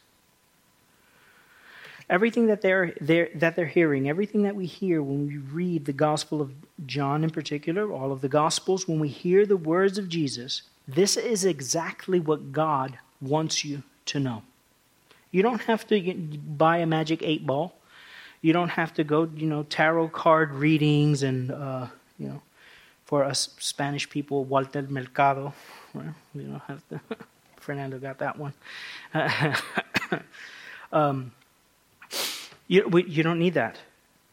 Everything 2.10 2.48
that 2.48 2.62
they're, 2.62 2.94
they're, 3.02 3.30
that 3.36 3.58
they're 3.58 3.66
hearing, 3.66 4.08
everything 4.08 4.44
that 4.44 4.56
we 4.56 4.66
hear 4.66 5.04
when 5.04 5.28
we 5.28 5.38
read 5.38 5.86
the 5.86 5.94
Gospel 5.94 6.42
of 6.42 6.54
John 6.86 7.24
in 7.24 7.30
particular, 7.30 7.92
all 7.92 8.14
of 8.14 8.22
the 8.22 8.30
Gospels, 8.30 8.88
when 8.88 9.00
we 9.00 9.10
hear 9.10 9.46
the 9.46 9.58
words 9.58 9.98
of 9.98 10.08
Jesus, 10.08 10.62
this 10.88 11.18
is 11.18 11.44
exactly 11.44 12.22
what 12.22 12.54
God 12.54 12.98
wants 13.20 13.66
you 13.66 13.84
to 14.08 14.20
know. 14.20 14.44
You 15.32 15.44
don't 15.44 15.62
have 15.62 15.86
to 15.88 16.14
buy 16.14 16.78
a 16.78 16.86
magic 16.86 17.22
eight 17.22 17.46
ball. 17.46 17.76
You 18.42 18.54
don't 18.54 18.70
have 18.70 18.94
to 18.96 19.04
go, 19.04 19.30
you 19.36 19.48
know, 19.48 19.64
tarot 19.64 20.10
card 20.10 20.54
readings 20.54 21.24
and, 21.24 21.52
uh, 21.52 21.88
you 22.18 22.28
know, 22.28 22.42
for 23.06 23.24
us 23.24 23.50
Spanish 23.60 24.10
people, 24.10 24.44
Walter 24.46 24.82
Mercado. 24.84 25.54
You 25.94 26.14
don't 26.34 26.62
have 26.68 26.88
to. 26.90 27.00
Fernando 27.58 28.00
got 28.00 28.20
that 28.20 28.38
one. 28.38 28.54
um, 30.94 31.32
you, 32.68 32.88
we, 32.88 33.04
you 33.04 33.24
don't 33.24 33.40
need 33.40 33.56
that. 33.56 33.78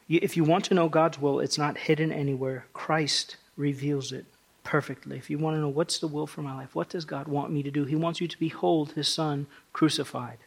If 0.08 0.36
you 0.36 0.44
want 0.44 0.66
to 0.66 0.74
know 0.74 0.88
God's 0.88 1.20
will, 1.20 1.40
it's 1.40 1.58
not 1.58 1.76
hidden 1.78 2.12
anywhere. 2.12 2.66
Christ 2.72 3.36
reveals 3.56 4.12
it 4.12 4.26
perfectly. 4.64 5.16
If 5.16 5.30
you 5.30 5.38
want 5.38 5.56
to 5.56 5.60
know 5.60 5.68
what's 5.68 5.98
the 5.98 6.08
will 6.08 6.26
for 6.26 6.42
my 6.42 6.54
life, 6.54 6.74
what 6.74 6.88
does 6.88 7.04
God 7.04 7.28
want 7.28 7.52
me 7.52 7.62
to 7.62 7.70
do? 7.70 7.84
He 7.84 7.94
wants 7.94 8.20
you 8.20 8.26
to 8.26 8.38
behold 8.38 8.92
his 8.92 9.06
Son 9.06 9.46
crucified, 9.72 10.38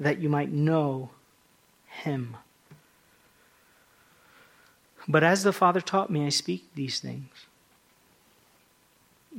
that 0.00 0.18
you 0.20 0.28
might 0.28 0.50
know 0.50 1.10
him. 1.86 2.36
But 5.06 5.22
as 5.22 5.42
the 5.42 5.52
Father 5.52 5.80
taught 5.80 6.10
me, 6.10 6.24
I 6.24 6.30
speak 6.30 6.64
these 6.74 7.00
things. 7.00 7.46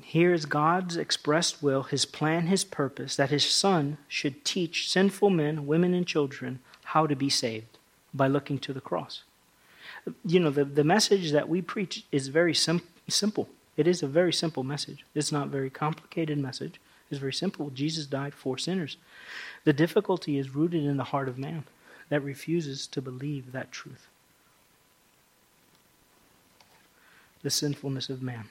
Here 0.03 0.33
is 0.33 0.45
God's 0.45 0.97
expressed 0.97 1.63
will, 1.63 1.83
his 1.83 2.05
plan, 2.05 2.47
his 2.47 2.65
purpose, 2.65 3.15
that 3.15 3.29
his 3.29 3.45
Son 3.45 3.97
should 4.07 4.43
teach 4.43 4.89
sinful 4.89 5.29
men, 5.29 5.65
women, 5.65 5.93
and 5.93 6.05
children 6.05 6.59
how 6.83 7.07
to 7.07 7.15
be 7.15 7.29
saved 7.29 7.77
by 8.13 8.27
looking 8.27 8.59
to 8.59 8.73
the 8.73 8.81
cross. 8.81 9.23
You 10.25 10.41
know, 10.41 10.49
the, 10.49 10.65
the 10.65 10.83
message 10.83 11.31
that 11.31 11.49
we 11.49 11.61
preach 11.61 12.05
is 12.11 12.27
very 12.27 12.53
sim- 13.07 13.29
simple. 13.29 13.49
It 13.77 13.87
is 13.87 14.01
a 14.01 14.07
very 14.07 14.33
simple 14.33 14.63
message. 14.63 15.05
It's 15.13 15.31
not 15.31 15.47
a 15.47 15.49
very 15.49 15.69
complicated 15.69 16.37
message. 16.37 16.79
It's 17.09 17.19
very 17.19 17.33
simple. 17.33 17.69
Jesus 17.69 18.05
died 18.05 18.33
for 18.33 18.57
sinners. 18.57 18.97
The 19.63 19.73
difficulty 19.73 20.37
is 20.37 20.55
rooted 20.55 20.83
in 20.83 20.97
the 20.97 21.03
heart 21.05 21.27
of 21.27 21.37
man 21.37 21.65
that 22.09 22.23
refuses 22.23 22.87
to 22.87 23.01
believe 23.01 23.51
that 23.51 23.71
truth. 23.71 24.07
The 27.43 27.49
sinfulness 27.49 28.09
of 28.09 28.21
man. 28.21 28.45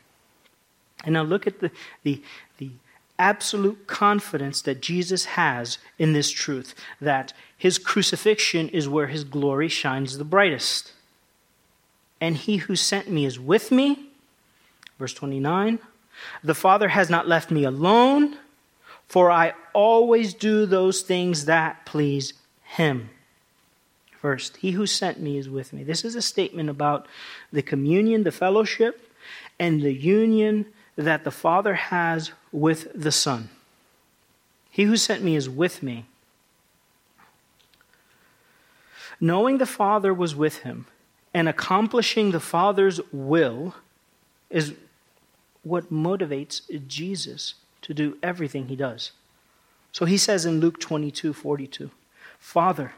And 1.05 1.15
now 1.15 1.23
look 1.23 1.47
at 1.47 1.61
the, 1.61 1.71
the, 2.03 2.23
the 2.59 2.71
absolute 3.19 3.87
confidence 3.87 4.63
that 4.63 4.81
Jesus 4.81 5.25
has 5.25 5.79
in 5.99 6.13
this 6.13 6.31
truth 6.31 6.75
that 7.01 7.33
his 7.57 7.79
crucifixion 7.79 8.69
is 8.69 8.89
where 8.89 9.07
his 9.07 9.25
glory 9.25 9.69
shines 9.69 10.19
the 10.19 10.25
brightest. 10.25 10.93
And 12.21 12.37
he 12.37 12.59
who 12.59 12.77
sent 12.77 13.11
me 13.11 13.25
is 13.25 13.39
with 13.39 13.71
me. 13.71 14.11
Verse 14.99 15.15
29 15.15 15.79
The 16.43 16.55
Father 16.55 16.89
has 16.89 17.11
not 17.11 17.29
left 17.29 17.51
me 17.51 17.65
alone, 17.65 18.37
for 19.09 19.31
I 19.31 19.55
always 19.73 20.35
do 20.35 20.67
those 20.67 21.03
things 21.03 21.45
that 21.47 21.85
please 21.87 22.35
him. 22.65 23.11
First, 24.21 24.57
he 24.59 24.71
who 24.71 24.87
sent 24.87 25.21
me 25.21 25.37
is 25.37 25.51
with 25.51 25.73
me. 25.73 25.85
This 25.85 26.05
is 26.05 26.15
a 26.15 26.23
statement 26.23 26.71
about 26.71 27.07
the 27.53 27.63
communion, 27.63 28.23
the 28.23 28.33
fellowship, 28.33 29.11
and 29.59 29.83
the 29.83 29.93
union 29.93 30.67
that 30.97 31.25
the 31.25 31.31
Father 31.31 31.75
has 31.75 32.33
with 32.51 32.89
the 32.95 33.13
Son. 33.13 33.51
He 34.71 34.85
who 34.85 34.97
sent 34.97 35.23
me 35.23 35.37
is 35.37 35.49
with 35.49 35.83
me. 35.83 36.07
Knowing 39.21 39.59
the 39.59 39.67
Father 39.67 40.13
was 40.13 40.35
with 40.35 40.59
him 40.61 40.87
and 41.33 41.49
accomplishing 41.49 42.31
the 42.31 42.41
Father's 42.41 43.01
will 43.13 43.75
is 44.55 44.73
what 45.65 45.93
motivates 45.93 46.63
Jesus 46.87 47.55
to 47.83 47.93
do 47.93 48.17
everything 48.23 48.69
he 48.69 48.77
does. 48.77 49.11
So 49.91 50.05
he 50.05 50.17
says 50.17 50.47
in 50.47 50.61
Luke 50.61 50.79
22 50.79 51.33
42, 51.33 51.91
Father, 52.39 52.93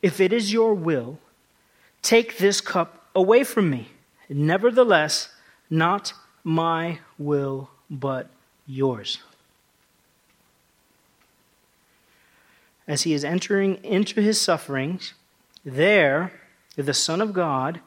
if 0.00 0.18
it 0.18 0.32
is 0.32 0.52
your 0.52 0.74
will, 0.74 1.18
take 2.00 2.38
this 2.38 2.60
cup 2.60 3.06
away 3.14 3.44
from 3.44 3.68
me. 3.68 3.88
Nevertheless, 4.28 5.28
not 5.68 6.14
my 6.42 7.00
will, 7.18 7.70
but 7.90 8.30
yours. 8.66 9.18
As 12.88 13.02
he 13.02 13.12
is 13.12 13.24
entering 13.24 13.76
into 13.84 14.22
his 14.22 14.40
sufferings, 14.40 15.12
there 15.64 16.32
the 16.76 16.94
Son 16.94 17.20
of 17.20 17.34
God 17.34 17.80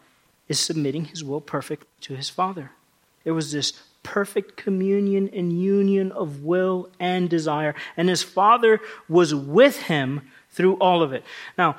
is 0.48 0.60
submitting 0.60 1.06
his 1.06 1.24
will 1.24 1.42
perfect 1.42 1.86
to 2.02 2.16
his 2.16 2.30
Father. 2.30 2.72
There 3.24 3.34
was 3.34 3.52
this 3.52 3.74
perfect 4.04 4.56
communion 4.56 5.30
and 5.34 5.60
union 5.60 6.12
of 6.12 6.44
will 6.44 6.90
and 7.00 7.30
desire, 7.30 7.74
and 7.98 8.08
his 8.08 8.24
Father 8.24 8.80
was 9.10 9.34
with 9.34 9.84
him 9.84 10.30
through 10.52 10.76
all 10.76 11.02
of 11.02 11.12
it. 11.12 11.24
Now, 11.58 11.76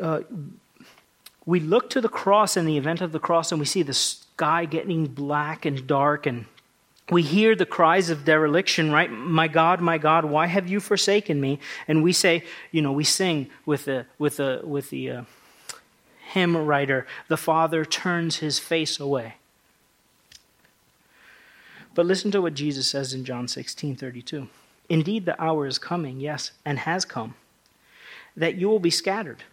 uh, 0.00 0.20
we 1.44 1.60
look 1.60 1.90
to 1.90 2.00
the 2.00 2.08
cross 2.08 2.56
and 2.56 2.66
the 2.66 2.78
event 2.78 3.00
of 3.00 3.12
the 3.12 3.18
cross, 3.18 3.52
and 3.52 3.58
we 3.58 3.66
see 3.66 3.82
the 3.82 3.92
sky 3.94 4.64
getting 4.64 5.06
black 5.06 5.66
and 5.66 5.86
dark, 5.86 6.26
and 6.26 6.46
we 7.10 7.22
hear 7.22 7.54
the 7.54 7.66
cries 7.66 8.08
of 8.08 8.24
dereliction, 8.24 8.90
right? 8.90 9.10
My 9.10 9.48
God, 9.48 9.80
my 9.80 9.98
God, 9.98 10.24
why 10.24 10.46
have 10.46 10.68
you 10.68 10.80
forsaken 10.80 11.40
me? 11.40 11.58
And 11.86 12.02
we 12.02 12.12
say, 12.12 12.44
you 12.70 12.80
know, 12.80 12.92
we 12.92 13.04
sing 13.04 13.50
with 13.66 13.84
the 13.84 14.06
with 14.18 14.36
the 14.36 14.62
with 14.64 14.88
the 14.90 15.10
uh, 15.10 15.22
hymn 16.34 16.56
writer, 16.56 17.06
the 17.28 17.36
Father 17.36 17.84
turns 17.84 18.38
his 18.38 18.58
face 18.58 18.98
away. 18.98 19.34
But 21.94 22.06
listen 22.06 22.32
to 22.32 22.42
what 22.42 22.54
Jesus 22.54 22.88
says 22.88 23.14
in 23.14 23.24
John 23.24 23.46
16 23.46 23.94
32. 23.96 24.48
Indeed, 24.88 25.26
the 25.26 25.40
hour 25.40 25.66
is 25.66 25.78
coming, 25.78 26.20
yes, 26.20 26.50
and 26.64 26.80
has 26.80 27.04
come, 27.04 27.36
that 28.36 28.56
you 28.56 28.68
will 28.68 28.80
be 28.80 28.90
scattered 28.90 29.44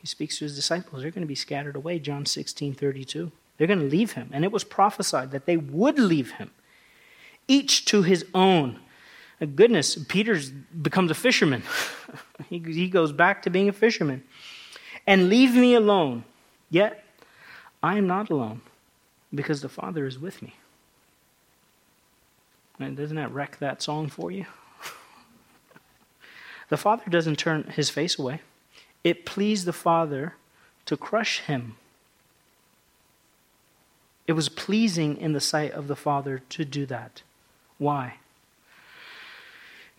He 0.00 0.06
speaks 0.06 0.38
to 0.38 0.44
his 0.44 0.56
disciples. 0.56 1.02
They're 1.02 1.10
going 1.10 1.22
to 1.22 1.28
be 1.28 1.34
scattered 1.34 1.76
away, 1.76 1.98
John 1.98 2.24
16 2.24 2.74
32. 2.74 3.30
They're 3.58 3.66
going 3.66 3.78
to 3.80 3.84
leave 3.84 4.12
him. 4.12 4.30
And 4.32 4.42
it 4.42 4.50
was 4.50 4.64
prophesied 4.64 5.32
that 5.32 5.44
they 5.44 5.58
would 5.58 5.98
leave 5.98 6.32
him, 6.32 6.50
each 7.46 7.84
to 7.86 8.02
his 8.02 8.24
own. 8.32 8.80
Uh, 9.40 9.44
goodness, 9.44 9.96
Peter 10.08 10.40
becomes 10.80 11.10
a 11.10 11.14
fisherman. 11.14 11.62
he, 12.48 12.58
he 12.58 12.88
goes 12.88 13.12
back 13.12 13.42
to 13.42 13.50
being 13.50 13.68
a 13.68 13.74
fisherman. 13.74 14.22
And 15.06 15.28
leave 15.28 15.54
me 15.54 15.74
alone. 15.74 16.24
Yet 16.70 17.04
I 17.82 17.98
am 17.98 18.06
not 18.06 18.30
alone 18.30 18.62
because 19.34 19.60
the 19.60 19.68
Father 19.68 20.06
is 20.06 20.18
with 20.18 20.40
me. 20.40 20.54
And 22.78 22.96
doesn't 22.96 23.16
that 23.16 23.32
wreck 23.32 23.58
that 23.58 23.82
song 23.82 24.08
for 24.08 24.30
you? 24.30 24.46
the 26.68 26.76
Father 26.76 27.10
doesn't 27.10 27.36
turn 27.38 27.64
his 27.64 27.90
face 27.90 28.18
away. 28.18 28.40
It 29.04 29.26
pleased 29.26 29.66
the 29.66 29.72
Father 29.72 30.34
to 30.86 30.96
crush 30.96 31.40
him. 31.40 31.76
It 34.26 34.32
was 34.32 34.48
pleasing 34.48 35.16
in 35.16 35.32
the 35.32 35.40
sight 35.40 35.72
of 35.72 35.88
the 35.88 35.96
Father 35.96 36.42
to 36.50 36.64
do 36.64 36.86
that. 36.86 37.22
Why? 37.78 38.14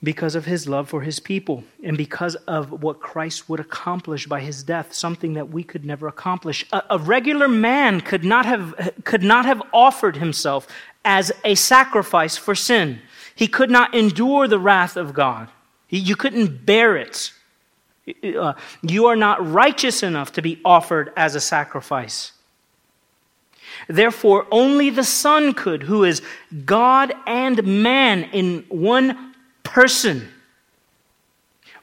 Because 0.03 0.33
of 0.33 0.45
his 0.45 0.67
love 0.67 0.89
for 0.89 1.01
his 1.01 1.19
people 1.19 1.63
and 1.83 1.95
because 1.95 2.33
of 2.47 2.83
what 2.83 2.99
Christ 2.99 3.47
would 3.47 3.59
accomplish 3.59 4.25
by 4.25 4.39
his 4.39 4.63
death, 4.63 4.93
something 4.93 5.33
that 5.33 5.49
we 5.49 5.63
could 5.63 5.85
never 5.85 6.07
accomplish. 6.07 6.65
A, 6.73 6.81
a 6.91 6.97
regular 6.97 7.47
man 7.47 8.01
could 8.01 8.23
not, 8.23 8.45
have, 8.47 8.91
could 9.03 9.21
not 9.21 9.45
have 9.45 9.61
offered 9.71 10.17
himself 10.17 10.67
as 11.05 11.31
a 11.45 11.53
sacrifice 11.53 12.35
for 12.35 12.55
sin. 12.55 12.99
He 13.35 13.47
could 13.47 13.69
not 13.69 13.93
endure 13.93 14.47
the 14.47 14.59
wrath 14.59 14.97
of 14.97 15.13
God. 15.13 15.49
He, 15.87 15.97
you 15.97 16.15
couldn't 16.15 16.65
bear 16.65 16.97
it. 16.97 17.31
Uh, 18.23 18.53
you 18.81 19.05
are 19.05 19.15
not 19.15 19.47
righteous 19.51 20.01
enough 20.01 20.31
to 20.33 20.41
be 20.41 20.59
offered 20.65 21.13
as 21.15 21.35
a 21.35 21.39
sacrifice. 21.39 22.31
Therefore, 23.87 24.47
only 24.51 24.89
the 24.89 25.03
Son 25.03 25.53
could, 25.53 25.83
who 25.83 26.03
is 26.03 26.21
God 26.65 27.13
and 27.25 27.63
man 27.83 28.23
in 28.23 28.65
one 28.69 29.30
person. 29.63 30.27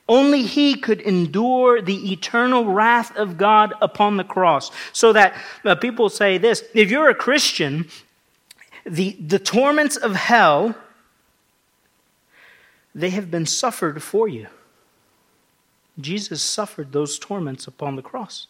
Only 0.08 0.42
he 0.42 0.74
could 0.74 1.00
endure 1.00 1.82
the 1.82 2.12
eternal 2.12 2.64
wrath 2.64 3.14
of 3.16 3.36
God 3.36 3.74
upon 3.82 4.16
the 4.16 4.24
cross. 4.24 4.70
So 4.92 5.12
that 5.12 5.34
uh, 5.64 5.74
people 5.74 6.08
say 6.08 6.38
this 6.38 6.64
if 6.74 6.90
you're 6.90 7.10
a 7.10 7.14
Christian, 7.14 7.88
the, 8.86 9.16
the 9.20 9.38
torments 9.38 9.96
of 9.96 10.14
hell, 10.14 10.74
they 12.94 13.10
have 13.10 13.30
been 13.30 13.46
suffered 13.46 14.02
for 14.02 14.28
you. 14.28 14.46
Jesus 16.00 16.42
suffered 16.42 16.92
those 16.92 17.18
torments 17.18 17.66
upon 17.66 17.96
the 17.96 18.02
cross. 18.02 18.46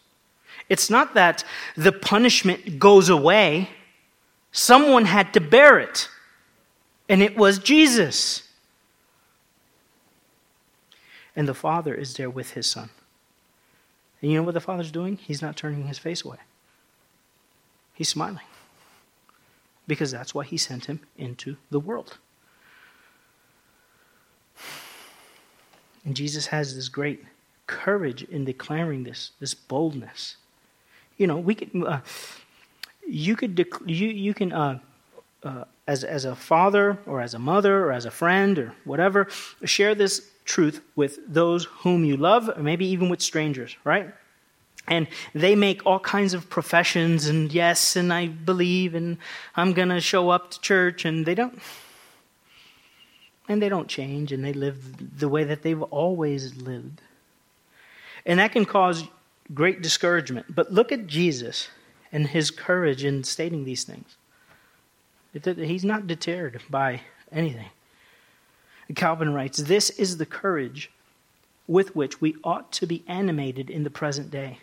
It's 0.69 0.89
not 0.89 1.13
that 1.13 1.43
the 1.75 1.91
punishment 1.91 2.79
goes 2.79 3.09
away, 3.09 3.69
someone 4.51 5.05
had 5.05 5.33
to 5.33 5.41
bear 5.41 5.79
it, 5.79 6.09
and 7.07 7.21
it 7.21 7.37
was 7.37 7.59
Jesus. 7.59 8.43
And 11.39 11.47
the 11.47 11.53
Father 11.53 11.95
is 11.95 12.15
there 12.15 12.29
with 12.29 12.51
his 12.51 12.67
Son. 12.67 12.89
And 14.21 14.29
you 14.29 14.37
know 14.37 14.43
what 14.43 14.55
the 14.55 14.59
Father's 14.59 14.91
doing? 14.91 15.15
He's 15.15 15.41
not 15.41 15.55
turning 15.55 15.87
his 15.87 15.97
face 15.97 16.25
away, 16.25 16.35
he's 17.93 18.09
smiling. 18.09 18.43
Because 19.87 20.11
that's 20.11 20.35
why 20.35 20.43
he 20.43 20.57
sent 20.57 20.87
him 20.87 20.99
into 21.17 21.55
the 21.71 21.79
world. 21.79 22.17
And 26.03 26.13
Jesus 26.13 26.47
has 26.47 26.75
this 26.75 26.89
great 26.89 27.23
courage 27.67 28.23
in 28.23 28.43
declaring 28.43 29.05
this, 29.05 29.31
this 29.39 29.53
boldness. 29.53 30.35
You 31.17 31.27
know, 31.27 31.37
we 31.37 31.55
could, 31.55 31.71
uh, 31.85 32.01
you 33.07 33.37
could, 33.37 33.55
dec- 33.55 33.87
you, 33.87 34.09
you 34.09 34.33
can, 34.33 34.51
uh, 34.51 34.79
uh, 35.43 35.63
as, 35.89 36.03
as 36.03 36.23
a 36.23 36.35
father 36.35 36.99
or 37.07 37.19
as 37.19 37.33
a 37.33 37.39
mother 37.39 37.85
or 37.85 37.91
as 37.91 38.05
a 38.05 38.11
friend 38.11 38.59
or 38.59 38.73
whatever, 38.85 39.27
share 39.65 39.95
this 39.95 40.29
truth 40.45 40.81
with 40.95 41.19
those 41.27 41.65
whom 41.81 42.05
you 42.05 42.15
love, 42.15 42.47
or 42.55 42.61
maybe 42.61 42.85
even 42.85 43.09
with 43.09 43.21
strangers, 43.21 43.75
right? 43.83 44.13
And 44.87 45.07
they 45.33 45.55
make 45.55 45.85
all 45.87 45.99
kinds 45.99 46.35
of 46.35 46.49
professions, 46.49 47.27
and 47.27 47.51
yes, 47.51 47.95
and 47.95 48.13
I 48.13 48.27
believe, 48.27 48.93
and 48.93 49.17
I'm 49.55 49.73
going 49.73 49.89
to 49.89 49.99
show 49.99 50.29
up 50.29 50.51
to 50.51 50.61
church, 50.61 51.05
and 51.05 51.25
they 51.25 51.35
don't 51.35 51.59
and 53.47 53.59
they 53.59 53.69
don't 53.69 53.87
change 53.87 54.31
and 54.31 54.45
they 54.45 54.53
live 54.53 55.19
the 55.19 55.27
way 55.27 55.43
that 55.43 55.63
they've 55.63 55.81
always 55.81 56.55
lived. 56.57 57.01
And 58.23 58.37
that 58.39 58.51
can 58.51 58.63
cause 58.63 59.05
great 59.55 59.81
discouragement. 59.81 60.53
But 60.53 60.71
look 60.71 60.91
at 60.91 61.07
Jesus 61.07 61.69
and 62.11 62.27
his 62.27 62.51
courage 62.51 63.03
in 63.03 63.23
stating 63.23 63.65
these 63.65 63.83
things. 63.83 64.18
He's 65.33 65.85
not 65.85 66.07
deterred 66.07 66.61
by 66.69 67.01
anything. 67.31 67.69
Calvin 68.95 69.33
writes 69.33 69.59
This 69.59 69.89
is 69.91 70.17
the 70.17 70.25
courage 70.25 70.89
with 71.67 71.95
which 71.95 72.19
we 72.19 72.35
ought 72.43 72.71
to 72.71 72.87
be 72.87 73.03
animated 73.07 73.69
in 73.69 73.83
the 73.83 73.91
present 73.91 74.31
day, 74.31 74.57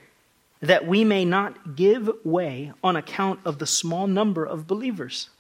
that 0.60 0.86
we 0.86 1.04
may 1.04 1.24
not 1.24 1.76
give 1.76 2.10
way 2.24 2.72
on 2.82 2.96
account 2.96 3.38
of 3.44 3.60
the 3.60 3.66
small 3.66 4.08
number 4.08 4.44
of 4.44 4.66
believers. 4.66 5.30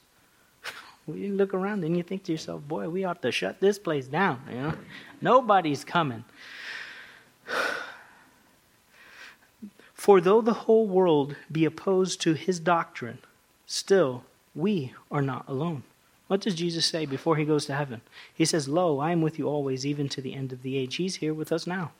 You 1.08 1.34
look 1.34 1.54
around 1.54 1.84
and 1.84 1.96
you 1.96 2.02
think 2.02 2.24
to 2.24 2.32
yourself, 2.32 2.66
boy, 2.66 2.88
we 2.88 3.04
ought 3.04 3.22
to 3.22 3.30
shut 3.30 3.60
this 3.60 3.78
place 3.78 4.08
down. 4.08 4.40
You 4.50 4.56
know, 4.56 4.74
nobody's 5.20 5.84
coming. 5.84 6.24
For 9.94 10.20
though 10.20 10.40
the 10.40 10.52
whole 10.52 10.88
world 10.88 11.36
be 11.50 11.64
opposed 11.64 12.20
to 12.22 12.32
his 12.32 12.58
doctrine, 12.58 13.20
still 13.66 14.24
we 14.56 14.94
are 15.10 15.22
not 15.22 15.44
alone. 15.46 15.82
What 16.28 16.40
does 16.40 16.54
Jesus 16.56 16.86
say 16.86 17.06
before 17.06 17.36
he 17.36 17.44
goes 17.44 17.66
to 17.66 17.74
heaven? 17.74 18.00
He 18.34 18.44
says, 18.44 18.68
Lo, 18.68 18.98
I 18.98 19.12
am 19.12 19.22
with 19.22 19.38
you 19.38 19.46
always, 19.48 19.86
even 19.86 20.08
to 20.08 20.20
the 20.20 20.34
end 20.34 20.52
of 20.52 20.62
the 20.62 20.76
age. 20.76 20.96
He's 20.96 21.16
here 21.16 21.34
with 21.34 21.52
us 21.52 21.66
now. 21.66 21.92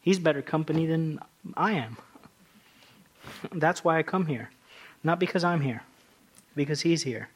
He's 0.00 0.18
better 0.18 0.42
company 0.42 0.86
than 0.86 1.18
I 1.56 1.72
am. 1.72 1.96
That's 3.52 3.82
why 3.82 3.98
I 3.98 4.02
come 4.02 4.26
here. 4.26 4.50
Not 5.02 5.18
because 5.18 5.42
I'm 5.42 5.62
here, 5.62 5.82
because 6.54 6.82
he's 6.82 7.02
here. 7.02 7.28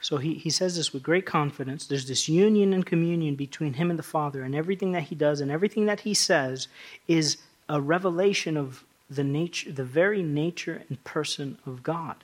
So 0.00 0.16
he, 0.16 0.34
he 0.34 0.50
says 0.50 0.76
this 0.76 0.92
with 0.92 1.04
great 1.04 1.26
confidence. 1.26 1.86
There's 1.86 2.08
this 2.08 2.28
union 2.28 2.72
and 2.72 2.84
communion 2.84 3.36
between 3.36 3.74
him 3.74 3.90
and 3.90 3.98
the 3.98 4.04
Father, 4.04 4.42
and 4.42 4.56
everything 4.56 4.92
that 4.92 5.04
he 5.04 5.14
does 5.14 5.40
and 5.40 5.52
everything 5.52 5.86
that 5.86 6.00
he 6.00 6.14
says 6.14 6.66
is 7.06 7.36
a 7.68 7.80
revelation 7.80 8.56
of 8.56 8.84
the 9.10 9.24
nature, 9.24 9.72
the 9.72 9.84
very 9.84 10.22
nature 10.22 10.82
and 10.88 11.02
person 11.04 11.58
of 11.66 11.82
God. 11.82 12.16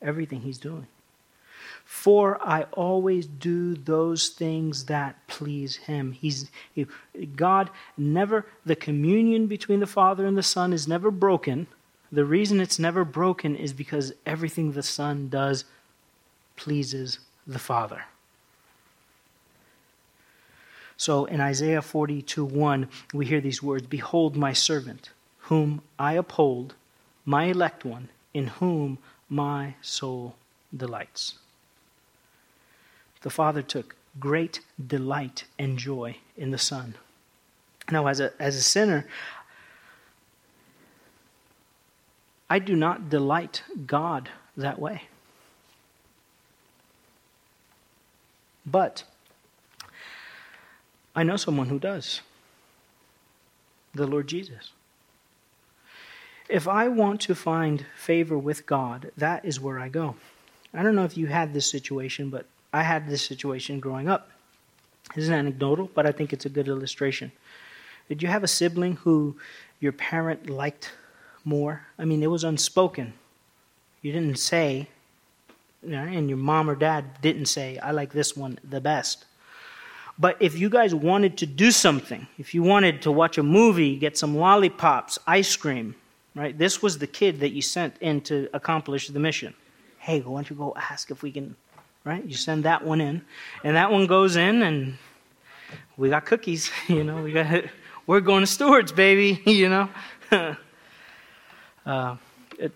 Everything 0.00 0.40
he's 0.40 0.58
doing. 0.58 0.86
For 1.84 2.40
I 2.40 2.62
always 2.72 3.26
do 3.26 3.74
those 3.74 4.28
things 4.28 4.86
that 4.86 5.26
please 5.26 5.76
him. 5.76 6.12
He's 6.12 6.50
he, 6.72 6.86
God 7.36 7.68
never 7.96 8.46
the 8.64 8.76
communion 8.76 9.46
between 9.46 9.80
the 9.80 9.86
Father 9.86 10.24
and 10.24 10.38
the 10.38 10.42
Son 10.42 10.72
is 10.72 10.88
never 10.88 11.10
broken. 11.10 11.66
The 12.12 12.24
reason 12.24 12.60
it's 12.60 12.78
never 12.78 13.04
broken 13.04 13.54
is 13.54 13.72
because 13.72 14.12
everything 14.24 14.72
the 14.72 14.82
Son 14.82 15.28
does 15.28 15.64
pleases 16.56 17.18
the 17.46 17.58
Father. 17.58 18.04
So 20.96 21.24
in 21.24 21.40
Isaiah 21.40 21.82
42 21.82 22.44
1, 22.44 22.88
we 23.14 23.26
hear 23.26 23.40
these 23.40 23.62
words 23.62 23.86
Behold, 23.86 24.36
my 24.36 24.52
servant, 24.52 25.10
whom 25.50 25.82
I 25.98 26.12
uphold, 26.12 26.74
my 27.24 27.46
elect 27.46 27.84
one, 27.84 28.08
in 28.32 28.46
whom 28.46 28.98
my 29.28 29.74
soul 29.82 30.36
delights. 30.74 31.40
The 33.22 33.30
Father 33.30 33.60
took 33.60 33.96
great 34.20 34.60
delight 34.86 35.46
and 35.58 35.76
joy 35.76 36.18
in 36.36 36.52
the 36.52 36.58
Son. 36.58 36.94
Now, 37.90 38.06
as 38.06 38.20
a, 38.20 38.32
as 38.40 38.54
a 38.54 38.62
sinner, 38.62 39.08
I 42.48 42.60
do 42.60 42.76
not 42.76 43.10
delight 43.10 43.64
God 43.88 44.30
that 44.56 44.78
way. 44.78 45.02
But 48.64 49.02
I 51.16 51.24
know 51.24 51.36
someone 51.36 51.66
who 51.66 51.80
does 51.80 52.20
the 53.92 54.06
Lord 54.06 54.28
Jesus. 54.28 54.70
If 56.50 56.66
I 56.66 56.88
want 56.88 57.20
to 57.22 57.36
find 57.36 57.86
favor 57.96 58.36
with 58.36 58.66
God, 58.66 59.12
that 59.16 59.44
is 59.44 59.60
where 59.60 59.78
I 59.78 59.88
go. 59.88 60.16
I 60.74 60.82
don't 60.82 60.96
know 60.96 61.04
if 61.04 61.16
you 61.16 61.28
had 61.28 61.54
this 61.54 61.70
situation, 61.70 62.28
but 62.28 62.44
I 62.72 62.82
had 62.82 63.08
this 63.08 63.24
situation 63.24 63.78
growing 63.78 64.08
up. 64.08 64.30
This 65.14 65.24
is 65.24 65.30
anecdotal, 65.30 65.88
but 65.94 66.06
I 66.06 66.12
think 66.12 66.32
it's 66.32 66.46
a 66.46 66.48
good 66.48 66.66
illustration. 66.66 67.30
Did 68.08 68.20
you 68.20 68.28
have 68.28 68.42
a 68.42 68.48
sibling 68.48 68.96
who 68.96 69.36
your 69.78 69.92
parent 69.92 70.50
liked 70.50 70.90
more? 71.44 71.86
I 71.96 72.04
mean, 72.04 72.20
it 72.20 72.30
was 72.30 72.42
unspoken. 72.42 73.12
You 74.02 74.10
didn't 74.10 74.38
say, 74.40 74.88
and 75.84 76.28
your 76.28 76.38
mom 76.38 76.68
or 76.68 76.74
dad 76.74 77.20
didn't 77.22 77.46
say, 77.46 77.78
I 77.78 77.92
like 77.92 78.12
this 78.12 78.36
one 78.36 78.58
the 78.68 78.80
best. 78.80 79.24
But 80.18 80.36
if 80.40 80.58
you 80.58 80.68
guys 80.68 80.96
wanted 80.96 81.38
to 81.38 81.46
do 81.46 81.70
something, 81.70 82.26
if 82.38 82.54
you 82.54 82.64
wanted 82.64 83.02
to 83.02 83.12
watch 83.12 83.38
a 83.38 83.44
movie, 83.44 83.96
get 83.96 84.18
some 84.18 84.36
lollipops, 84.36 85.16
ice 85.28 85.54
cream, 85.54 85.94
right? 86.34 86.56
This 86.56 86.82
was 86.82 86.98
the 86.98 87.06
kid 87.06 87.40
that 87.40 87.50
you 87.50 87.62
sent 87.62 87.96
in 88.00 88.20
to 88.22 88.48
accomplish 88.52 89.08
the 89.08 89.20
mission. 89.20 89.54
Hey, 89.98 90.20
why 90.20 90.36
don't 90.36 90.50
you 90.50 90.56
go 90.56 90.72
ask 90.76 91.10
if 91.10 91.22
we 91.22 91.32
can, 91.32 91.56
right? 92.04 92.24
You 92.24 92.34
send 92.34 92.64
that 92.64 92.84
one 92.84 93.00
in, 93.00 93.22
and 93.64 93.76
that 93.76 93.90
one 93.90 94.06
goes 94.06 94.36
in, 94.36 94.62
and 94.62 94.96
we 95.96 96.08
got 96.08 96.24
cookies, 96.24 96.70
you 96.88 97.04
know, 97.04 97.22
we 97.22 97.32
got, 97.32 97.64
we're 98.06 98.20
going 98.20 98.42
to 98.42 98.46
Stewart's, 98.46 98.92
baby, 98.92 99.42
you 99.50 99.68
know. 99.68 99.88
uh, 101.86 102.16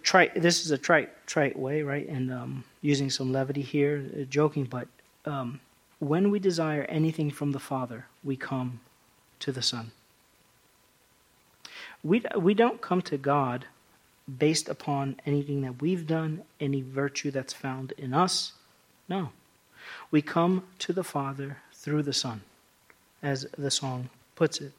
trite, 0.02 0.40
this 0.40 0.64
is 0.64 0.70
a 0.70 0.78
trite, 0.78 1.26
trite 1.26 1.58
way, 1.58 1.82
right? 1.82 2.08
And 2.08 2.32
um, 2.32 2.64
using 2.82 3.10
some 3.10 3.32
levity 3.32 3.62
here, 3.62 4.04
uh, 4.14 4.24
joking, 4.24 4.64
but 4.64 4.88
um, 5.24 5.60
when 6.00 6.30
we 6.30 6.38
desire 6.38 6.82
anything 6.88 7.30
from 7.30 7.52
the 7.52 7.58
Father, 7.58 8.06
we 8.22 8.36
come 8.36 8.80
to 9.40 9.52
the 9.52 9.62
Son. 9.62 9.92
We, 12.04 12.22
we 12.38 12.54
don't 12.54 12.80
come 12.80 13.02
to 13.02 13.16
God 13.16 13.64
based 14.38 14.68
upon 14.68 15.16
anything 15.26 15.62
that 15.62 15.80
we've 15.80 16.06
done, 16.06 16.42
any 16.60 16.82
virtue 16.82 17.30
that's 17.30 17.52
found 17.52 17.92
in 17.98 18.14
us. 18.14 18.52
No. 19.08 19.30
We 20.10 20.22
come 20.22 20.64
to 20.80 20.92
the 20.92 21.04
Father 21.04 21.58
through 21.72 22.04
the 22.04 22.12
Son, 22.12 22.42
as 23.22 23.46
the 23.58 23.70
song 23.70 24.10
puts 24.36 24.60
it. 24.60 24.72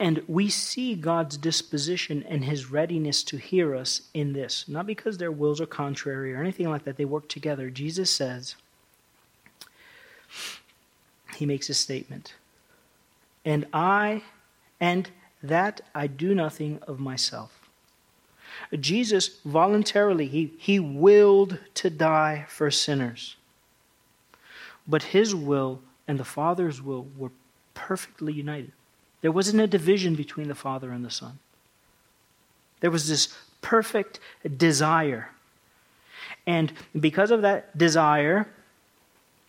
And 0.00 0.22
we 0.28 0.48
see 0.48 0.94
God's 0.94 1.36
disposition 1.36 2.24
and 2.28 2.44
his 2.44 2.70
readiness 2.70 3.22
to 3.24 3.36
hear 3.36 3.74
us 3.74 4.02
in 4.14 4.32
this. 4.32 4.64
Not 4.68 4.86
because 4.86 5.18
their 5.18 5.32
wills 5.32 5.60
are 5.60 5.66
contrary 5.66 6.32
or 6.32 6.40
anything 6.40 6.68
like 6.68 6.84
that, 6.84 6.96
they 6.96 7.04
work 7.04 7.28
together. 7.28 7.68
Jesus 7.68 8.10
says, 8.10 8.54
he 11.34 11.46
makes 11.46 11.68
a 11.68 11.74
statement. 11.74 12.34
And 13.44 13.66
I, 13.72 14.22
and 14.80 15.10
that 15.42 15.80
I 15.94 16.06
do 16.06 16.34
nothing 16.34 16.80
of 16.86 16.98
myself. 16.98 17.68
Jesus 18.78 19.38
voluntarily, 19.44 20.26
he, 20.26 20.52
he 20.58 20.78
willed 20.78 21.58
to 21.74 21.90
die 21.90 22.46
for 22.48 22.70
sinners. 22.70 23.36
But 24.86 25.04
his 25.04 25.34
will 25.34 25.80
and 26.06 26.18
the 26.18 26.24
Father's 26.24 26.82
will 26.82 27.06
were 27.16 27.30
perfectly 27.74 28.32
united. 28.32 28.72
There 29.20 29.32
wasn't 29.32 29.60
a 29.60 29.66
division 29.66 30.14
between 30.14 30.48
the 30.48 30.54
Father 30.54 30.90
and 30.92 31.04
the 31.04 31.10
Son. 31.10 31.38
There 32.80 32.90
was 32.90 33.08
this 33.08 33.36
perfect 33.60 34.20
desire. 34.56 35.30
And 36.46 36.72
because 36.98 37.30
of 37.30 37.42
that 37.42 37.76
desire, 37.76 38.48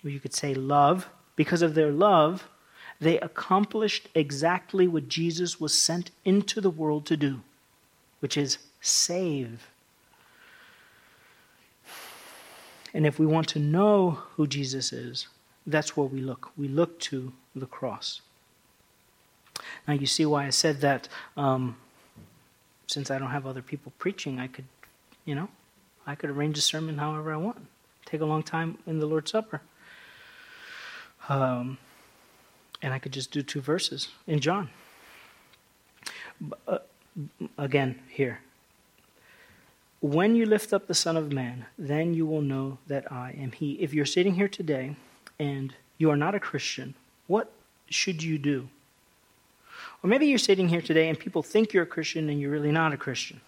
or 0.03 0.09
you 0.09 0.19
could 0.19 0.33
say 0.33 0.53
love, 0.53 1.09
because 1.35 1.61
of 1.61 1.75
their 1.75 1.91
love, 1.91 2.47
they 2.99 3.19
accomplished 3.19 4.09
exactly 4.13 4.87
what 4.87 5.07
Jesus 5.07 5.59
was 5.59 5.73
sent 5.73 6.11
into 6.25 6.59
the 6.59 6.69
world 6.69 7.05
to 7.07 7.17
do, 7.17 7.41
which 8.19 8.37
is 8.37 8.57
save. 8.81 9.67
And 12.93 13.05
if 13.05 13.19
we 13.19 13.25
want 13.25 13.47
to 13.49 13.59
know 13.59 14.19
who 14.35 14.47
Jesus 14.47 14.91
is, 14.91 15.27
that's 15.65 15.95
where 15.95 16.07
we 16.07 16.21
look. 16.21 16.51
We 16.57 16.67
look 16.67 16.99
to 17.01 17.31
the 17.55 17.67
cross. 17.67 18.21
Now, 19.87 19.93
you 19.93 20.05
see 20.05 20.25
why 20.25 20.45
I 20.45 20.49
said 20.49 20.81
that 20.81 21.07
um, 21.37 21.77
since 22.87 23.11
I 23.11 23.19
don't 23.19 23.29
have 23.29 23.45
other 23.45 23.61
people 23.61 23.93
preaching, 23.99 24.39
I 24.39 24.47
could, 24.47 24.65
you 25.25 25.35
know, 25.35 25.49
I 26.07 26.15
could 26.15 26.29
arrange 26.29 26.57
a 26.57 26.61
sermon 26.61 26.97
however 26.97 27.31
I 27.33 27.37
want. 27.37 27.65
Take 28.05 28.21
a 28.21 28.25
long 28.25 28.41
time 28.41 28.77
in 28.87 28.99
the 28.99 29.05
Lord's 29.05 29.31
Supper. 29.31 29.61
Um, 31.27 31.77
and 32.81 32.93
I 32.93 32.99
could 32.99 33.11
just 33.11 33.31
do 33.31 33.41
two 33.41 33.61
verses 33.61 34.09
in 34.27 34.39
John. 34.39 34.69
Uh, 36.67 36.79
again, 37.57 37.99
here. 38.09 38.39
When 40.01 40.35
you 40.35 40.45
lift 40.45 40.71
up 40.71 40.87
the 40.87 40.93
Son 40.93 41.17
of 41.17 41.33
Man, 41.33 41.65
then 41.77 42.13
you 42.13 42.25
will 42.25 42.41
know 42.41 42.77
that 42.87 43.11
I 43.11 43.35
am 43.37 43.51
He. 43.51 43.73
If 43.73 43.93
you're 43.93 44.05
sitting 44.05 44.35
here 44.35 44.47
today 44.47 44.95
and 45.37 45.73
you 45.97 46.09
are 46.09 46.15
not 46.15 46.35
a 46.35 46.39
Christian, 46.39 46.95
what 47.27 47.51
should 47.89 48.23
you 48.23 48.37
do? 48.37 48.69
Or 50.01 50.09
maybe 50.09 50.27
you're 50.27 50.37
sitting 50.37 50.69
here 50.69 50.81
today 50.81 51.09
and 51.09 51.19
people 51.19 51.43
think 51.43 51.73
you're 51.73 51.83
a 51.83 51.87
Christian 51.87 52.29
and 52.29 52.39
you're 52.39 52.51
really 52.51 52.71
not 52.71 52.93
a 52.93 52.97
Christian. 52.97 53.41